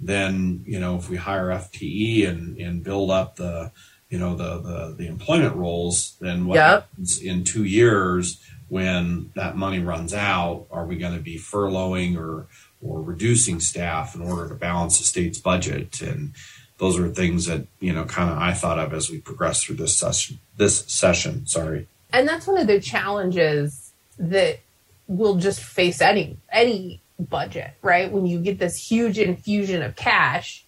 then 0.00 0.62
you 0.66 0.78
know 0.78 0.96
if 0.96 1.08
we 1.08 1.16
hire 1.16 1.48
FTE 1.48 2.28
and 2.28 2.58
and 2.58 2.84
build 2.84 3.10
up 3.10 3.36
the 3.36 3.72
you 4.08 4.18
know 4.18 4.36
the 4.36 4.60
the, 4.60 4.94
the 4.98 5.06
employment 5.06 5.56
rolls, 5.56 6.16
then 6.20 6.46
what 6.46 6.56
yep. 6.56 6.82
happens 6.82 7.20
in 7.20 7.44
two 7.44 7.64
years 7.64 8.42
when 8.68 9.30
that 9.34 9.56
money 9.56 9.78
runs 9.78 10.12
out? 10.12 10.66
Are 10.70 10.86
we 10.86 10.96
going 10.96 11.14
to 11.14 11.20
be 11.20 11.38
furloughing 11.38 12.16
or 12.16 12.48
or 12.86 13.02
reducing 13.02 13.60
staff 13.60 14.14
in 14.14 14.22
order 14.22 14.48
to 14.48 14.54
balance 14.54 14.98
the 14.98 15.04
state's 15.04 15.38
budget? 15.38 16.00
And 16.00 16.32
those 16.78 16.98
are 16.98 17.08
things 17.08 17.46
that 17.46 17.66
you 17.80 17.92
know 17.92 18.04
kind 18.04 18.30
of 18.30 18.38
I 18.38 18.52
thought 18.52 18.78
of 18.78 18.92
as 18.92 19.10
we 19.10 19.18
progress 19.18 19.62
through 19.62 19.76
this 19.76 19.96
session. 19.96 20.38
This 20.56 20.84
session, 20.86 21.46
sorry. 21.46 21.86
And 22.12 22.28
that's 22.28 22.46
one 22.46 22.58
of 22.58 22.66
the 22.66 22.80
challenges 22.80 23.92
that 24.18 24.60
will 25.08 25.36
just 25.36 25.62
face 25.62 26.00
any 26.00 26.36
any 26.50 27.00
budget, 27.18 27.72
right? 27.82 28.10
When 28.10 28.26
you 28.26 28.40
get 28.40 28.58
this 28.58 28.76
huge 28.76 29.18
infusion 29.18 29.82
of 29.82 29.96
cash 29.96 30.64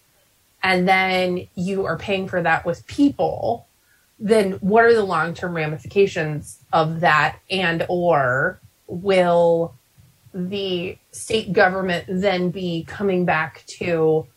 and 0.63 0.87
then 0.87 1.47
you 1.55 1.85
are 1.85 1.97
paying 1.97 2.27
for 2.27 2.41
that 2.41 2.65
with 2.65 2.85
people, 2.87 3.67
then 4.19 4.53
what 4.53 4.83
are 4.83 4.93
the 4.93 5.03
long-term 5.03 5.53
ramifications 5.53 6.59
of 6.73 6.99
that 6.99 7.39
and 7.49 7.85
or 7.87 8.59
will 8.87 9.73
the 10.33 10.97
state 11.11 11.53
government 11.53 12.05
then 12.07 12.49
be 12.49 12.83
coming 12.83 13.25
back 13.25 13.63
to 13.67 14.27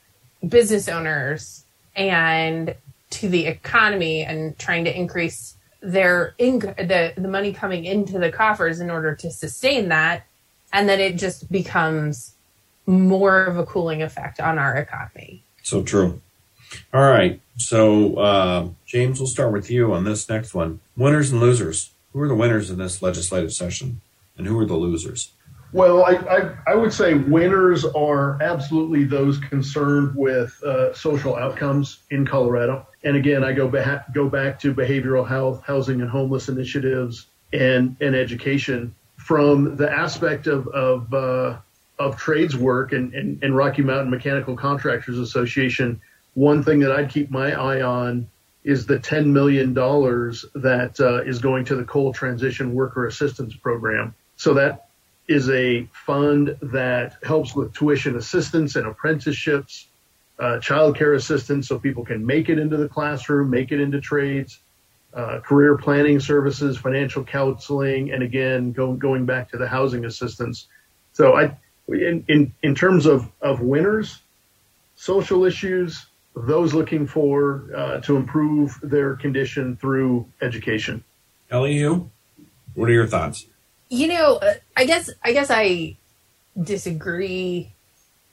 business 0.47 0.89
owners 0.89 1.65
and 1.95 2.75
to 3.11 3.29
the 3.29 3.47
economy 3.47 4.23
and 4.23 4.59
trying 4.59 4.85
to 4.85 4.97
increase 4.97 5.57
their 5.83 6.35
the 6.39 7.13
the 7.17 7.29
money 7.29 7.53
coming 7.53 7.85
into 7.85 8.19
the 8.19 8.31
coffers 8.31 8.81
in 8.81 8.89
order 8.89 9.15
to 9.15 9.31
sustain 9.31 9.89
that 9.89 10.25
and 10.73 10.89
then 10.89 11.01
it 11.01 11.17
just 11.17 11.51
becomes 11.51 12.35
more 12.87 13.45
of 13.45 13.59
a 13.59 13.67
cooling 13.67 14.03
effect 14.03 14.41
on 14.41 14.59
our 14.59 14.77
economy. 14.77 15.45
So 15.63 15.83
true. 15.83 16.21
All 16.93 17.09
right. 17.09 17.41
So, 17.57 18.15
uh, 18.17 18.69
James, 18.87 19.21
we'll 19.21 19.29
start 19.29 19.53
with 19.53 19.71
you 19.71 19.93
on 19.93 20.05
this 20.05 20.29
next 20.29 20.55
one. 20.55 20.81
Winners 20.97 21.31
and 21.31 21.41
losers. 21.41 21.91
Who 22.13 22.21
are 22.21 22.29
the 22.29 22.35
winners 22.35 22.71
in 22.71 22.79
this 22.79 23.01
legislative 23.01 23.53
session, 23.55 24.03
and 24.37 24.47
who 24.47 24.59
are 24.59 24.67
the 24.67 24.77
losers? 24.77 25.33
Well, 25.73 26.05
I, 26.05 26.13
I, 26.13 26.57
I 26.73 26.75
would 26.75 26.93
say 26.93 27.15
winners 27.15 27.87
are 27.87 28.41
absolutely 28.43 29.05
those 29.05 29.39
concerned 29.39 30.15
with 30.15 30.63
uh, 30.63 30.93
social 30.93 31.35
outcomes 31.35 32.01
in 32.11 32.27
Colorado. 32.27 32.87
And 33.05 33.17
again, 33.17 33.43
I 33.43 33.53
go 33.53 33.69
back 33.69 34.13
go 34.13 34.29
back 34.29 34.61
to 34.61 34.75
behavioral 34.75 35.27
health, 35.27 35.63
housing 35.65 36.03
and 36.03 36.11
homeless 36.11 36.51
initiatives, 36.51 37.27
and 37.55 37.97
and 38.01 38.15
education 38.15 38.95
from 39.17 39.77
the 39.77 39.91
aspect 39.91 40.47
of 40.47 40.69
of, 40.69 41.13
uh, 41.15 41.57
of 41.99 42.19
trades 42.19 42.57
work 42.57 42.93
and, 42.93 43.15
and, 43.15 43.43
and, 43.43 43.57
Rocky 43.57 43.83
Mountain 43.83 44.11
Mechanical 44.11 44.57
Contractors 44.57 45.19
Association, 45.19 46.01
one 46.35 46.63
thing 46.63 46.81
that 46.81 46.93
I'd 46.93 47.11
keep 47.11 47.31
my 47.31 47.53
eye 47.53 47.83
on 47.83 48.29
is 48.65 48.87
the 48.87 48.99
$10 48.99 49.27
million 49.27 49.75
that 49.75 51.01
uh, 51.01 51.23
is 51.29 51.39
going 51.39 51.65
to 51.67 51.77
the 51.77 51.85
Coal 51.85 52.13
Transition 52.13 52.75
Worker 52.75 53.07
Assistance 53.07 53.55
Program. 53.55 54.15
So 54.37 54.55
that 54.55 54.87
is 55.29 55.49
a 55.51 55.89
fund 55.93 56.57
that 56.61 57.17
helps 57.23 57.55
with 57.55 57.73
tuition 57.75 58.17
assistance 58.17 58.77
and 58.77 58.87
apprenticeships, 58.87 59.89
uh, 60.39 60.59
childcare 60.61 61.15
assistance 61.15 61.69
so 61.69 61.79
people 61.79 62.05
can 62.05 62.25
make 62.25 62.49
it 62.49 62.59
into 62.59 62.77
the 62.77 62.89
classroom, 62.89 63.49
make 63.51 63.71
it 63.71 63.81
into 63.81 64.01
trades, 64.01 64.59
uh, 65.15 65.41
career 65.41 65.77
planning 65.77 66.19
services, 66.19 66.77
financial 66.77 67.23
counseling, 67.23 68.13
and 68.13 68.23
again, 68.23 68.73
go, 68.73 68.95
going 68.95 69.27
back 69.27 69.51
to 69.51 69.59
the 69.59 69.69
housing 69.69 70.05
assistance. 70.05 70.67
So 71.13 71.37
I, 71.37 71.57
in, 71.89 72.25
in, 72.29 72.53
in 72.63 72.75
terms 72.75 73.07
of, 73.07 73.31
of 73.41 73.61
winners, 73.61 74.21
social 74.97 75.45
issues, 75.45 76.07
those 76.35 76.73
looking 76.73 77.07
for 77.07 77.69
uh, 77.77 78.01
to 78.01 78.17
improve 78.17 78.79
their 78.83 79.17
condition 79.17 79.77
through 79.77 80.27
education. 80.41 81.05
You, 81.51 82.11
what 82.75 82.89
are 82.89 82.93
your 82.93 83.07
thoughts? 83.07 83.47
You 83.93 84.09
know, 84.09 84.37
uh, 84.37 84.55
I 84.75 84.87
guess 84.87 85.11
I 85.23 85.35
guess 85.35 85.51
I 85.51 85.99
disagree 86.59 87.73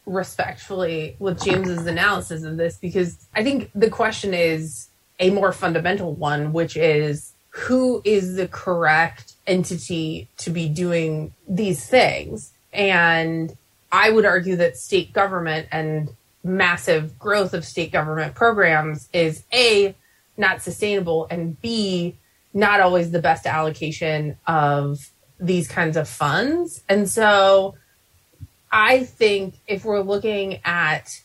respectfully 0.06 1.18
with 1.20 1.44
James's 1.44 1.86
analysis 1.86 2.44
of 2.44 2.56
this 2.56 2.78
because 2.78 3.18
I 3.36 3.44
think 3.44 3.70
the 3.76 3.90
question 3.90 4.34
is 4.34 4.88
a 5.20 5.32
more 5.32 5.52
fundamental 5.52 6.14
one, 6.14 6.54
which 6.54 6.78
is 6.78 7.34
who 7.50 8.02
is 8.06 8.38
the 8.38 8.48
correct 8.48 9.34
entity 9.48 10.30
to 10.38 10.50
be 10.50 10.70
doing 10.70 11.34
these 11.46 11.86
things? 11.86 12.54
And 12.72 13.54
I 13.92 14.12
would 14.12 14.26
argue 14.26 14.56
that 14.56 14.78
state 14.78 15.12
government 15.12 15.68
and 15.74 16.10
massive 16.42 17.20
growth 17.20 17.54
of 17.54 17.66
state 17.66 17.92
government 17.92 18.34
programs 18.34 19.10
is 19.12 19.44
A, 19.54 19.94
not 20.38 20.62
sustainable, 20.62 21.28
and 21.30 21.62
B, 21.62 22.16
not 22.54 22.80
always 22.80 23.12
the 23.12 23.22
best 23.22 23.46
allocation 23.46 24.38
of 24.48 25.12
these 25.40 25.68
kinds 25.68 25.98
of 25.98 26.08
funds. 26.08 26.84
And 26.90 27.10
so 27.10 27.76
I 28.72 29.04
think 29.04 29.56
if 29.68 29.86
we're 29.86 30.02
looking 30.02 30.60
at 30.64 31.22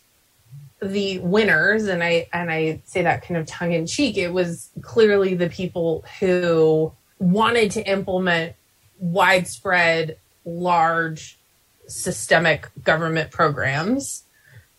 the 0.80 1.18
winners, 1.18 1.84
and 1.84 2.02
I 2.02 2.28
and 2.32 2.50
I 2.50 2.80
say 2.84 3.02
that 3.02 3.22
kind 3.22 3.38
of 3.38 3.46
tongue 3.46 3.72
in 3.72 3.86
cheek, 3.86 4.16
it 4.16 4.32
was 4.32 4.70
clearly 4.82 5.34
the 5.34 5.48
people 5.48 6.04
who 6.20 6.92
wanted 7.18 7.70
to 7.72 7.82
implement 7.82 8.54
widespread, 8.98 10.18
large, 10.44 11.38
systemic 11.86 12.68
government 12.82 13.30
programs. 13.30 14.24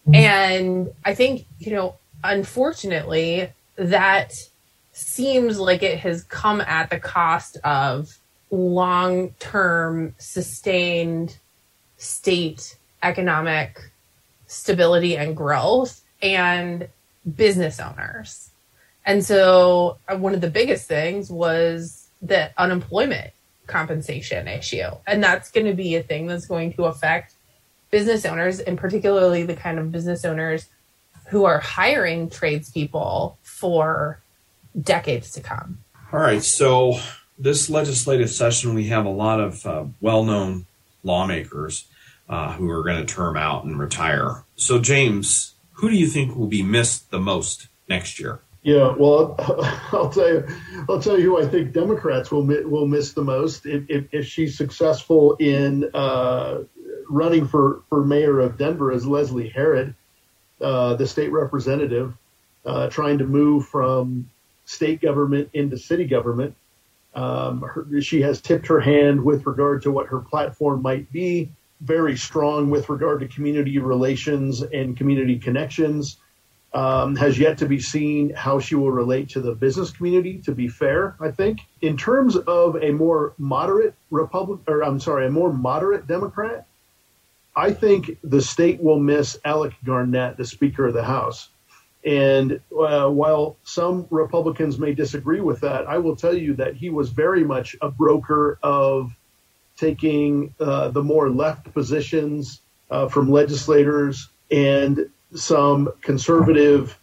Mm-hmm. 0.08 0.16
And 0.16 0.94
I 1.04 1.16
think, 1.16 1.46
you 1.60 1.74
know, 1.74 1.96
unfortunately, 2.24 3.50
that 3.76 4.34
seems 4.92 5.60
like 5.60 5.84
it 5.84 6.00
has 6.00 6.24
come 6.24 6.62
at 6.62 6.90
the 6.90 7.00
cost 7.00 7.58
of 7.64 8.18
long 8.52 9.32
term, 9.40 10.16
sustained 10.18 11.38
state 11.98 12.78
economic 13.04 13.92
stability 14.48 15.18
and 15.18 15.36
growth 15.36 16.02
and 16.22 16.88
business 17.36 17.80
owners. 17.80 18.50
And 19.06 19.24
so 19.24 19.98
uh, 20.08 20.18
one 20.18 20.34
of 20.34 20.42
the 20.42 20.50
biggest 20.50 20.88
things 20.88 21.30
was 21.30 22.08
the 22.22 22.52
unemployment 22.58 23.32
compensation 23.68 24.48
issue. 24.48 24.90
And 25.06 25.24
that's 25.24 25.52
going 25.52 25.66
to 25.68 25.74
be 25.74 25.96
a 25.96 26.04
thing 26.04 26.28
that's 26.28 26.46
going 26.46 26.74
to 26.74 26.86
affect 26.86 27.36
business 27.92 28.26
owners 28.26 28.60
and 28.60 28.78
particularly 28.78 29.44
the 29.44 29.56
kind 29.56 29.80
of 29.80 29.92
business 29.92 30.26
owners 30.26 30.68
who 31.28 31.46
are 31.46 31.60
hiring 31.60 32.30
tradespeople 32.30 33.38
for 33.42 34.20
decades 34.80 35.32
to 35.32 35.42
come. 35.42 35.80
All 36.12 36.20
right. 36.20 36.44
So 36.44 37.00
this 37.38 37.70
legislative 37.70 38.30
session, 38.30 38.74
we 38.74 38.86
have 38.86 39.06
a 39.06 39.10
lot 39.10 39.40
of 39.40 39.66
uh, 39.66 39.86
well-known 40.02 40.66
lawmakers 41.04 41.86
uh, 42.30 42.54
who 42.54 42.70
are 42.70 42.84
going 42.84 43.06
to 43.06 43.14
term 43.14 43.38
out 43.38 43.66
and 43.66 43.80
retire. 43.80 44.44
So, 44.56 44.80
James, 44.80 45.54
who 45.74 45.90
do 45.90 45.96
you 45.96 46.08
think 46.08 46.36
will 46.36 46.48
be 46.48 46.64
missed 46.64 47.12
the 47.12 47.20
most 47.20 47.68
next 47.88 48.20
year? 48.20 48.40
Yeah, 48.64 48.96
well, 48.98 49.36
I'll 49.92 50.10
tell 50.10 50.28
you, 50.28 50.48
I'll 50.90 51.02
tell 51.02 51.20
you 51.20 51.26
who 51.26 51.42
I 51.42 51.48
think 51.48 51.72
Democrats 51.72 52.32
will 52.32 52.44
will 52.44 52.88
miss 52.88 53.14
the 53.14 53.24
most 53.24 53.68
if, 53.68 53.84
if, 53.90 54.06
if 54.12 54.26
she's 54.26 54.58
successful 54.58 55.36
in 55.36 55.88
uh, 55.94 56.64
running 57.10 57.48
for, 57.48 57.84
for 57.90 58.04
mayor 58.04 58.40
of 58.40 58.58
Denver 58.58 58.92
is 58.92 59.06
Leslie 59.06 59.50
Herod, 59.50 59.94
uh, 60.62 60.96
the 60.96 61.08
state 61.08 61.32
representative, 61.32 62.14
uh, 62.66 62.90
trying 62.90 63.20
to 63.20 63.26
move 63.26 63.68
from 63.68 64.30
state 64.66 65.02
government 65.02 65.50
into 65.54 65.78
city 65.78 66.06
government. 66.06 66.56
Um, 67.16 67.62
her, 67.62 67.88
she 68.02 68.22
has 68.22 68.42
tipped 68.42 68.68
her 68.68 68.80
hand 68.80 69.24
with 69.24 69.46
regard 69.46 69.82
to 69.84 69.92
what 69.92 70.08
her 70.08 70.20
platform 70.20 70.82
might 70.82 71.12
be 71.12 71.50
very 71.82 72.18
strong 72.18 72.70
with 72.70 72.90
regard 72.90 73.20
to 73.22 73.28
community 73.28 73.78
relations 73.80 74.62
and 74.62 74.98
community 74.98 75.40
connections. 75.40 76.18
Um, 76.74 77.16
has 77.16 77.40
yet 77.40 77.58
to 77.60 77.68
be 77.68 77.80
seen 77.80 78.32
how 78.32 78.60
she 78.60 78.76
will 78.76 78.92
relate 78.92 79.30
to 79.30 79.40
the 79.40 79.56
business 79.56 79.92
community. 79.92 80.40
To 80.40 80.54
be 80.54 80.68
fair, 80.68 81.16
I 81.22 81.32
think 81.32 81.62
in 81.82 81.96
terms 81.96 82.36
of 82.36 82.76
a 82.84 82.92
more 82.92 83.34
moderate 83.38 83.94
Republic, 84.12 84.60
or 84.68 84.84
I'm 84.84 85.00
sorry, 85.00 85.28
a 85.28 85.32
more 85.32 85.54
moderate 85.54 86.06
Democrat, 86.06 86.68
I 87.56 87.72
think 87.72 88.18
the 88.26 88.42
state 88.42 88.82
will 88.82 89.00
miss 89.00 89.38
Alec 89.46 89.74
Garnett, 89.86 90.36
the 90.36 90.44
Speaker 90.44 90.86
of 90.88 90.94
the 90.94 91.04
House. 91.06 91.48
And 92.06 92.60
uh, 92.72 93.10
while 93.10 93.58
some 93.64 94.06
Republicans 94.12 94.78
may 94.78 94.94
disagree 94.94 95.42
with 95.42 95.60
that, 95.62 95.88
I 95.88 95.98
will 95.98 96.16
tell 96.16 96.38
you 96.38 96.54
that 96.56 96.76
he 96.76 96.92
was 96.92 97.10
very 97.10 97.44
much 97.44 97.76
a 97.82 97.90
broker 97.90 98.60
of 98.62 99.12
taking 99.76 100.54
uh, 100.60 100.90
the 100.90 101.04
more 101.04 101.30
left 101.30 101.74
positions 101.74 102.62
uh, 102.92 103.08
from 103.08 103.32
legislators 103.32 104.30
and 104.52 105.10
some 105.34 105.92
conservative 106.02 106.98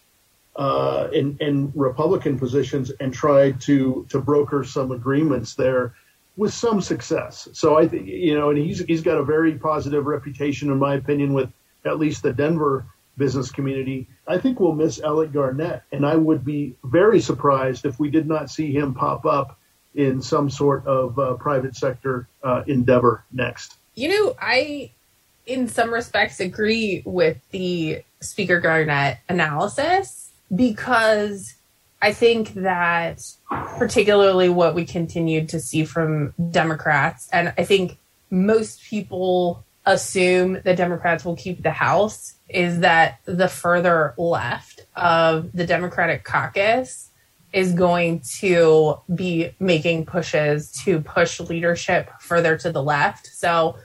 uh, 0.54 1.08
and, 1.12 1.40
and, 1.40 1.72
Republican 1.74 2.38
positions 2.38 2.92
and 3.00 3.12
tried 3.12 3.58
to 3.58 4.06
to 4.10 4.20
broker 4.20 4.62
some 4.64 4.92
agreements 4.92 5.54
there 5.54 5.94
with 6.36 6.52
some 6.52 6.80
success. 6.80 7.48
So 7.52 7.78
I 7.78 7.88
think 7.88 8.06
you 8.06 8.34
know, 8.34 8.50
and 8.50 8.58
he's 8.58 8.80
he's 8.84 9.00
got 9.00 9.16
a 9.16 9.24
very 9.24 9.54
positive 9.54 10.06
reputation, 10.06 10.70
in 10.70 10.78
my 10.78 10.94
opinion, 10.94 11.32
with 11.32 11.50
at 11.86 11.98
least 11.98 12.22
the 12.22 12.34
Denver 12.34 12.84
business 13.16 13.50
community. 13.50 14.08
I 14.26 14.38
think 14.38 14.60
we'll 14.60 14.74
miss 14.74 15.00
Alec 15.00 15.32
Garnett, 15.32 15.82
and 15.92 16.06
I 16.06 16.16
would 16.16 16.44
be 16.44 16.74
very 16.84 17.20
surprised 17.20 17.84
if 17.84 17.98
we 17.98 18.10
did 18.10 18.26
not 18.26 18.50
see 18.50 18.72
him 18.72 18.94
pop 18.94 19.26
up 19.26 19.58
in 19.94 20.22
some 20.22 20.48
sort 20.48 20.86
of 20.86 21.18
uh, 21.18 21.34
private 21.34 21.76
sector 21.76 22.28
uh, 22.42 22.62
endeavor 22.66 23.24
next. 23.32 23.76
You 23.94 24.08
know, 24.08 24.36
I, 24.40 24.90
in 25.46 25.68
some 25.68 25.92
respects, 25.92 26.40
agree 26.40 27.02
with 27.04 27.38
the 27.50 28.02
Speaker 28.20 28.60
Garnett 28.60 29.18
analysis 29.28 30.30
because 30.54 31.54
I 32.00 32.12
think 32.12 32.54
that 32.54 33.22
particularly 33.50 34.48
what 34.48 34.74
we 34.74 34.84
continued 34.86 35.50
to 35.50 35.60
see 35.60 35.84
from 35.84 36.34
Democrats, 36.50 37.28
and 37.32 37.52
I 37.58 37.64
think 37.64 37.98
most 38.30 38.82
people 38.82 39.64
assume 39.84 40.60
the 40.64 40.74
Democrats 40.74 41.24
will 41.24 41.36
keep 41.36 41.62
the 41.62 41.70
House, 41.70 42.34
is 42.48 42.80
that 42.80 43.18
the 43.24 43.48
further 43.48 44.14
left 44.16 44.86
of 44.94 45.50
the 45.52 45.66
Democratic 45.66 46.24
caucus 46.24 47.10
is 47.52 47.72
going 47.72 48.20
to 48.38 48.98
be 49.14 49.54
making 49.58 50.06
pushes 50.06 50.72
to 50.84 51.00
push 51.00 51.38
leadership 51.40 52.10
further 52.20 52.56
to 52.56 52.72
the 52.72 52.82
left. 52.82 53.26
So, 53.26 53.76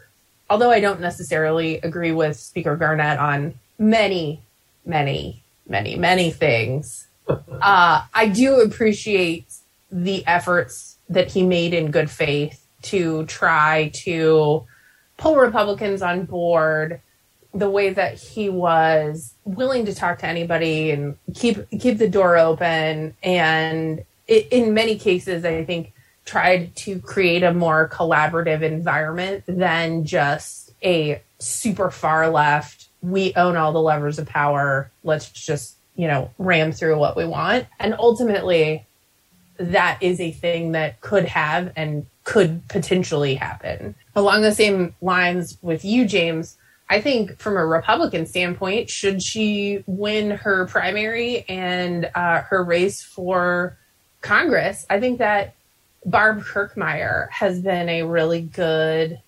although 0.50 0.72
I 0.72 0.80
don't 0.80 1.02
necessarily 1.02 1.80
agree 1.80 2.12
with 2.12 2.38
Speaker 2.38 2.76
Garnett 2.78 3.20
on 3.20 3.60
many, 3.78 4.42
many, 4.86 5.44
many, 5.68 5.96
many 5.98 6.32
things, 6.32 7.08
uh, 7.28 8.04
I 8.14 8.28
do 8.30 8.62
appreciate 8.62 9.52
the 9.92 10.26
efforts 10.28 10.98
that 11.10 11.32
he 11.32 11.44
made 11.44 11.74
in 11.74 11.92
good 11.92 12.10
faith 12.10 12.66
to 12.84 13.26
try 13.26 13.92
to 13.94 14.66
pull 15.18 15.36
Republicans 15.36 16.02
on 16.02 16.26
board 16.26 17.02
the 17.54 17.70
way 17.70 17.92
that 17.92 18.16
he 18.16 18.50
was 18.50 19.34
willing 19.46 19.86
to 19.86 19.96
talk 19.96 20.20
to 20.20 20.28
anybody 20.28 20.92
and 20.92 21.18
keep 21.34 21.58
keep 21.80 21.98
the 21.98 22.10
door 22.10 22.38
open 22.38 23.16
and 23.24 24.04
it, 24.28 24.48
in 24.52 24.74
many 24.74 25.00
cases 25.00 25.46
i 25.46 25.64
think 25.64 25.94
tried 26.26 26.76
to 26.76 27.00
create 27.00 27.42
a 27.42 27.54
more 27.54 27.88
collaborative 27.88 28.62
environment 28.62 29.44
than 29.48 30.04
just 30.04 30.72
a 30.84 31.22
super 31.40 31.90
far 31.90 32.30
left 32.30 32.88
we 33.02 33.34
own 33.36 33.56
all 33.56 33.72
the 33.72 33.82
levers 33.82 34.20
of 34.20 34.28
power. 34.28 34.92
Let's 35.04 35.30
just 35.30 35.76
you 35.96 36.08
know 36.08 36.32
ram 36.38 36.72
through 36.72 36.98
what 36.98 37.16
we 37.16 37.26
want. 37.26 37.68
And 37.80 37.96
ultimately 37.98 38.86
that 39.60 39.98
is 40.02 40.20
a 40.20 40.32
thing 40.32 40.74
that 40.74 41.02
could 41.02 41.26
have 41.26 41.72
and 41.76 42.06
could 42.24 42.68
potentially 42.68 43.34
happen 43.34 43.96
along 44.18 44.42
the 44.42 44.54
same 44.54 44.94
lines 45.02 45.58
with 45.62 45.86
you 45.86 46.06
james 46.06 46.58
I 46.90 47.02
think 47.02 47.38
from 47.38 47.58
a 47.58 47.66
Republican 47.66 48.26
standpoint, 48.26 48.90
should 48.90 49.22
she 49.22 49.84
win 49.88 50.32
her 50.32 50.68
primary 50.68 51.44
and 51.50 52.10
uh, 52.16 52.44
her 52.44 52.64
race 52.64 53.04
for 53.04 53.78
Congress, 54.22 54.86
I 54.90 55.00
think 55.00 55.20
that 55.20 55.56
Barb 56.06 56.44
Kirkmeyer 56.44 57.30
has 57.30 57.60
been 57.60 57.90
a 57.90 58.04
really 58.04 58.42
good 58.42 59.20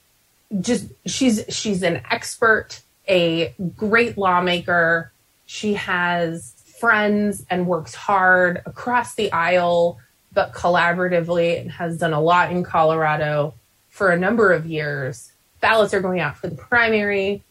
just 0.62 0.88
she's 1.06 1.43
she's 1.49 1.84
an 1.84 2.02
expert, 2.10 2.82
a 3.08 3.54
great 3.75 4.17
lawmaker. 4.17 5.12
She 5.45 5.73
has 5.73 6.54
friends 6.80 7.45
and 7.49 7.67
works 7.67 7.93
hard 7.93 8.62
across 8.65 9.15
the 9.15 9.32
aisle 9.32 9.99
but 10.32 10.54
collaboratively 10.54 11.60
and 11.60 11.71
has 11.71 11.97
done 11.97 12.13
a 12.13 12.21
lot 12.21 12.52
in 12.52 12.63
Colorado 12.63 13.54
for 13.89 14.12
a 14.12 14.17
number 14.17 14.52
of 14.52 14.65
years. 14.65 15.32
Ballots 15.62 15.93
are 15.93 16.02
going 16.02 16.19
out 16.19 16.38
for 16.38 16.47
the 16.47 16.56
primary. 16.56 17.43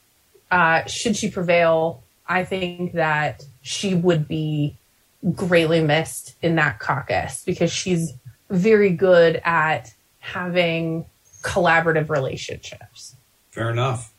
Uh, 0.51 0.85
should 0.87 1.17
she 1.17 1.31
prevail, 1.31 2.03
I 2.27 2.45
think 2.45 2.93
that 2.93 3.45
she 3.61 3.95
would 3.95 4.27
be 4.27 4.77
greatly 5.35 5.83
missed 5.83 6.37
in 6.41 6.55
that 6.57 6.79
caucus 6.79 7.45
because 7.45 7.71
she's 7.73 8.15
very 8.49 8.91
good 8.91 9.41
at 9.45 9.93
having 10.21 11.05
collaborative 11.43 12.09
relationships. 12.09 13.17
Fair 13.51 13.71
enough. 13.71 14.13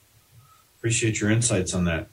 Appreciate 0.78 1.20
your 1.20 1.30
insights 1.30 1.74
on 1.74 1.86
that. 1.86 2.08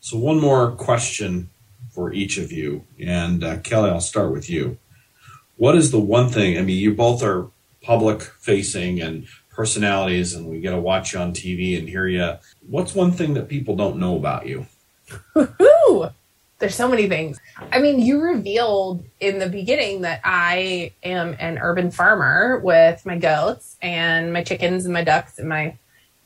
So, 0.00 0.16
one 0.16 0.40
more 0.40 0.72
question 0.72 1.50
for 1.90 2.12
each 2.12 2.38
of 2.38 2.50
you. 2.50 2.84
And 2.98 3.44
uh, 3.44 3.58
Kelly, 3.58 3.90
I'll 3.90 4.00
start 4.00 4.32
with 4.32 4.48
you. 4.48 4.78
What 5.56 5.74
is 5.74 5.90
the 5.90 6.00
one 6.00 6.30
thing? 6.30 6.56
I 6.56 6.62
mean, 6.62 6.78
you 6.78 6.94
both 6.94 7.22
are 7.22 7.48
public 7.82 8.22
facing 8.22 9.00
and 9.00 9.26
personalities, 9.50 10.34
and 10.34 10.46
we 10.46 10.60
get 10.60 10.70
to 10.70 10.80
watch 10.80 11.12
you 11.12 11.20
on 11.20 11.32
TV 11.32 11.78
and 11.78 11.88
hear 11.88 12.06
you. 12.06 12.34
What's 12.68 12.94
one 12.94 13.12
thing 13.12 13.34
that 13.34 13.48
people 13.48 13.76
don't 13.76 13.98
know 13.98 14.16
about 14.16 14.46
you? 14.46 14.66
There's 16.58 16.74
so 16.74 16.88
many 16.88 17.08
things. 17.08 17.40
I 17.72 17.80
mean, 17.80 18.00
you 18.00 18.20
revealed 18.20 19.02
in 19.18 19.38
the 19.38 19.48
beginning 19.48 20.02
that 20.02 20.20
I 20.24 20.92
am 21.02 21.34
an 21.38 21.58
urban 21.58 21.90
farmer 21.90 22.60
with 22.62 23.04
my 23.06 23.16
goats 23.16 23.78
and 23.80 24.32
my 24.32 24.44
chickens 24.44 24.84
and 24.84 24.92
my 24.92 25.02
ducks 25.02 25.38
and 25.38 25.48
my 25.48 25.78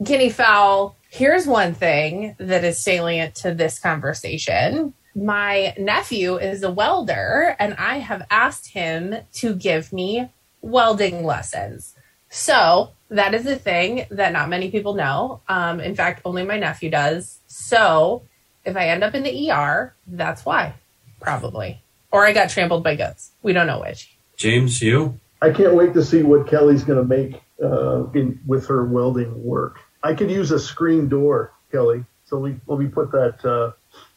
guinea 0.02 0.30
fowl. 0.30 0.96
Here's 1.08 1.46
one 1.46 1.72
thing 1.72 2.34
that 2.38 2.64
is 2.64 2.78
salient 2.78 3.36
to 3.36 3.54
this 3.54 3.78
conversation. 3.78 4.92
My 5.14 5.72
nephew 5.78 6.36
is 6.36 6.64
a 6.64 6.70
welder, 6.72 7.54
and 7.60 7.74
I 7.74 7.98
have 7.98 8.26
asked 8.28 8.70
him 8.70 9.14
to 9.34 9.54
give 9.54 9.92
me 9.92 10.28
welding 10.64 11.24
lessons. 11.24 11.94
So 12.30 12.90
that 13.10 13.34
is 13.34 13.46
a 13.46 13.56
thing 13.56 14.06
that 14.10 14.32
not 14.32 14.48
many 14.48 14.70
people 14.70 14.94
know. 14.94 15.40
Um, 15.48 15.80
in 15.80 15.94
fact, 15.94 16.22
only 16.24 16.44
my 16.44 16.58
nephew 16.58 16.90
does. 16.90 17.38
So 17.46 18.22
if 18.64 18.76
I 18.76 18.88
end 18.88 19.04
up 19.04 19.14
in 19.14 19.22
the 19.22 19.50
ER, 19.50 19.94
that's 20.06 20.44
why, 20.44 20.74
probably. 21.20 21.80
Or 22.10 22.24
I 22.24 22.32
got 22.32 22.50
trampled 22.50 22.82
by 22.82 22.96
goats. 22.96 23.32
We 23.42 23.52
don't 23.52 23.66
know 23.66 23.80
which. 23.80 24.16
James, 24.36 24.80
you? 24.80 25.20
I 25.42 25.50
can't 25.50 25.74
wait 25.74 25.92
to 25.94 26.04
see 26.04 26.22
what 26.22 26.48
Kelly's 26.48 26.82
going 26.82 26.98
to 27.00 27.04
make 27.06 27.40
uh, 27.62 28.06
in 28.12 28.40
with 28.46 28.66
her 28.66 28.84
welding 28.84 29.44
work. 29.44 29.78
I 30.02 30.14
could 30.14 30.30
use 30.30 30.50
a 30.50 30.58
screen 30.58 31.08
door, 31.08 31.52
Kelly. 31.70 32.04
So 32.24 32.38
we, 32.38 32.56
let 32.66 32.78
me 32.78 32.86
put 32.86 33.12
that 33.12 33.44
uh, 33.44 33.72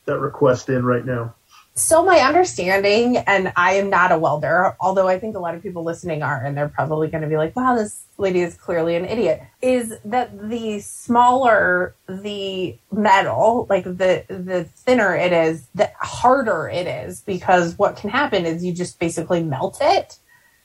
that 0.06 0.20
request 0.20 0.70
in 0.70 0.86
right 0.86 1.06
now. 1.06 1.36
So 1.78 2.04
my 2.04 2.18
understanding, 2.22 3.18
and 3.18 3.54
I 3.56 3.74
am 3.74 3.92
not 3.92 4.12
a 4.12 4.18
welder, 4.18 4.76
although 4.80 5.08
I 5.08 5.20
think 5.20 5.36
a 5.36 5.40
lot 5.40 5.54
of 5.54 5.62
people 5.62 5.84
listening 5.84 6.24
are, 6.24 6.44
and 6.44 6.58
they're 6.58 6.70
probably 6.70 7.08
going 7.08 7.22
to 7.22 7.30
be 7.30 7.38
like, 7.38 7.56
"Wow, 7.56 7.76
this 7.76 8.02
lady 8.18 8.42
is 8.42 8.56
clearly 8.56 8.96
an 8.96 9.06
idiot." 9.06 9.44
Is 9.62 9.94
that 10.04 10.50
the 10.50 10.80
smaller 10.80 11.94
the 12.10 12.76
metal, 12.92 13.68
like 13.70 13.84
the 13.84 14.26
the 14.28 14.64
thinner 14.76 15.16
it 15.16 15.32
is, 15.32 15.68
the 15.76 15.92
harder 16.02 16.68
it 16.68 16.88
is, 16.88 17.22
because 17.22 17.78
what 17.78 17.96
can 17.96 18.10
happen 18.10 18.48
is 18.48 18.66
you 18.66 18.74
just 18.74 19.00
basically 19.00 19.44
melt 19.44 19.78
it. 19.80 20.18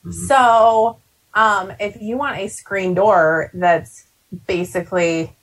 Mm-hmm. 0.03 0.11
So, 0.11 0.97
um, 1.35 1.73
if 1.79 2.01
you 2.01 2.17
want 2.17 2.39
a 2.39 2.47
screen 2.47 2.95
door 2.95 3.51
that's 3.53 4.07
basically 4.47 5.35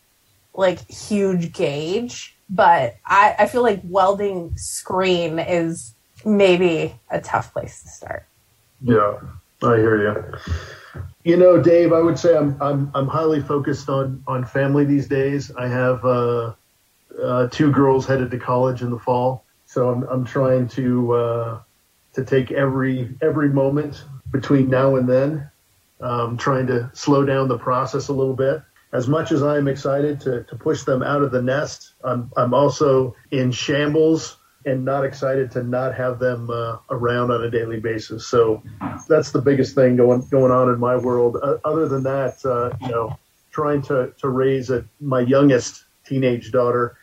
like 0.53 0.81
huge 0.91 1.53
gauge 1.53 2.37
but 2.51 2.97
I, 3.07 3.37
I 3.39 3.47
feel 3.47 3.63
like 3.63 3.81
welding 3.85 4.57
screen 4.57 5.39
is 5.39 5.95
maybe 6.25 6.95
a 7.11 7.21
tough 7.21 7.53
place 7.53 7.83
to 7.83 7.89
start. 7.89 8.27
Yeah, 8.83 9.19
I 9.63 9.77
hear 9.77 9.97
you. 10.03 11.03
You 11.23 11.37
know, 11.37 11.63
Dave, 11.63 11.93
I 11.93 12.01
would 12.01 12.19
say 12.19 12.37
I'm 12.37 12.61
I'm 12.61 12.91
I'm 12.95 13.07
highly 13.07 13.41
focused 13.41 13.89
on 13.89 14.23
on 14.27 14.45
family 14.45 14.85
these 14.85 15.07
days. 15.07 15.53
I 15.55 15.69
have 15.69 16.05
uh, 16.05 16.55
uh, 17.23 17.49
two 17.49 17.71
girls 17.71 18.07
headed 18.07 18.31
to 18.33 18.39
college 18.39 18.83
in 18.83 18.91
the 18.91 18.99
fall, 18.99 19.45
so 19.67 19.91
I'm 19.91 20.03
I'm 20.05 20.25
trying 20.25 20.67
to 20.69 21.13
uh, 21.13 21.61
to 22.15 22.25
take 22.25 22.51
every 22.51 23.15
every 23.23 23.51
moment 23.51 24.03
between 24.33 24.71
now 24.71 24.97
and 24.97 25.09
then, 25.09 25.51
um, 26.01 26.37
trying 26.37 26.67
to 26.69 26.91
slow 26.95 27.25
down 27.25 27.49
the 27.49 27.59
process 27.59 28.09
a 28.09 28.13
little 28.13 28.35
bit 28.35 28.63
as 28.93 29.09
much 29.09 29.33
as 29.33 29.43
I'm 29.43 29.69
excited 29.69 30.21
to, 30.23 30.45
to 30.45 30.57
push 30.57 30.83
them 30.83 31.03
out 31.03 31.23
of 31.23 31.31
the 31.31 31.43
nest, 31.43 31.95
I'm, 32.03 32.31
I'm 32.37 32.55
also 32.55 33.15
in 33.31 33.53
shambles 33.53 34.37
and 34.67 34.85
not 34.85 35.05
excited 35.05 35.51
to 35.53 35.63
not 35.63 35.95
have 35.95 36.19
them 36.19 36.51
uh, 36.51 36.79
around 36.91 37.31
on 37.31 37.43
a 37.43 37.51
daily 37.51 37.81
basis. 37.81 38.27
So 38.27 38.63
that's 39.09 39.31
the 39.31 39.41
biggest 39.41 39.75
thing 39.75 39.97
going 39.97 40.27
going 40.31 40.53
on 40.53 40.69
in 40.69 40.79
my 40.79 40.97
world. 40.97 41.39
Uh, 41.43 41.57
other 41.65 41.89
than 41.89 42.03
that, 42.03 42.45
uh, 42.45 42.77
you 42.83 42.89
know, 42.89 43.19
trying 43.51 43.83
to 43.83 44.13
to 44.19 44.29
raise 44.29 44.71
a, 44.71 44.85
my 45.01 45.21
youngest 45.21 45.85
teenage 46.05 46.53
daughter, 46.53 46.97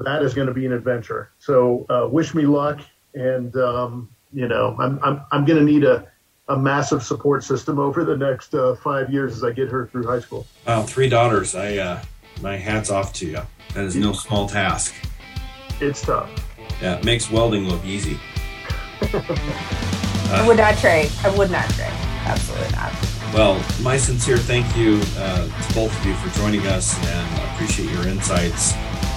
that 0.00 0.22
is 0.22 0.34
going 0.34 0.48
to 0.48 0.54
be 0.54 0.66
an 0.66 0.72
adventure. 0.72 1.30
So 1.38 1.86
uh, 1.88 2.08
wish 2.10 2.34
me 2.34 2.44
luck, 2.44 2.80
and 3.14 3.56
um, 3.56 4.10
you 4.32 4.48
know, 4.48 4.76
I'm 4.78 4.98
I'm 5.02 5.22
I'm 5.32 5.44
going 5.46 5.64
to 5.64 5.64
need 5.64 5.84
a 5.84 6.06
a 6.48 6.56
massive 6.58 7.02
support 7.02 7.42
system 7.42 7.78
over 7.78 8.04
the 8.04 8.16
next 8.16 8.54
uh, 8.54 8.74
five 8.76 9.10
years 9.10 9.34
as 9.34 9.44
I 9.44 9.52
get 9.52 9.68
her 9.70 9.86
through 9.86 10.06
high 10.06 10.20
school. 10.20 10.46
Wow, 10.66 10.82
three 10.82 11.08
daughters. 11.08 11.54
I 11.54 11.76
uh, 11.76 12.02
my 12.42 12.56
hats 12.56 12.90
off 12.90 13.12
to 13.14 13.26
you. 13.26 13.40
That 13.74 13.84
is 13.84 13.96
no 13.96 14.12
small 14.12 14.48
task. 14.48 14.94
It's 15.80 16.02
tough. 16.02 16.30
Yeah, 16.82 16.98
it 16.98 17.04
makes 17.04 17.30
welding 17.30 17.68
look 17.68 17.84
easy. 17.84 18.18
uh, 19.02 19.22
I 20.30 20.44
would 20.46 20.56
not 20.56 20.76
trade. 20.78 21.10
I 21.22 21.36
would 21.36 21.50
not 21.50 21.68
trade. 21.70 21.92
Absolutely 22.26 22.70
not. 22.72 22.92
Well, 23.32 23.64
my 23.82 23.96
sincere 23.96 24.36
thank 24.36 24.76
you 24.76 25.00
uh, 25.16 25.46
to 25.46 25.74
both 25.74 25.98
of 25.98 26.06
you 26.06 26.14
for 26.14 26.38
joining 26.38 26.66
us, 26.66 26.96
and 27.06 27.52
appreciate 27.54 27.90
your 27.90 28.06
insights. 28.06 28.74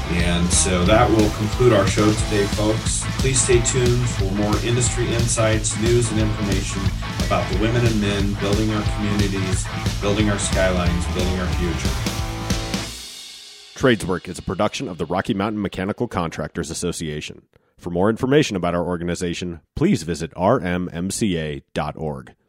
And 0.10 0.52
so 0.52 0.86
that 0.86 1.10
will 1.10 1.30
conclude 1.32 1.74
our 1.74 1.88
show 1.88 2.12
today, 2.12 2.46
folks. 2.48 3.04
Please 3.20 3.42
stay 3.42 3.62
tuned 3.62 4.10
for 4.10 4.32
more 4.32 4.56
industry 4.66 5.08
insights, 5.14 5.78
news, 5.82 6.10
and 6.12 6.20
information 6.20 6.82
about 7.26 7.50
the 7.52 7.60
women 7.60 7.86
and 7.86 8.02
men 8.02 8.34
building 8.36 8.72
our 8.72 8.84
communities, 8.96 9.66
building 10.02 10.30
our 10.30 10.40
skylines, 10.40 11.06
building 11.08 11.40
our 11.40 11.48
future. 11.56 11.90
Tradeswork 13.76 14.28
is 14.28 14.40
a 14.40 14.42
production 14.42 14.88
of 14.88 14.98
the 14.98 15.06
Rocky 15.06 15.34
Mountain 15.36 15.62
Mechanical 15.62 16.08
Contractors 16.08 16.72
Association. 16.72 17.44
For 17.78 17.92
more 17.92 18.10
information 18.10 18.56
about 18.56 18.74
our 18.74 18.84
organization, 18.84 19.60
please 19.76 20.02
visit 20.02 20.34
rmmca.org. 20.34 21.66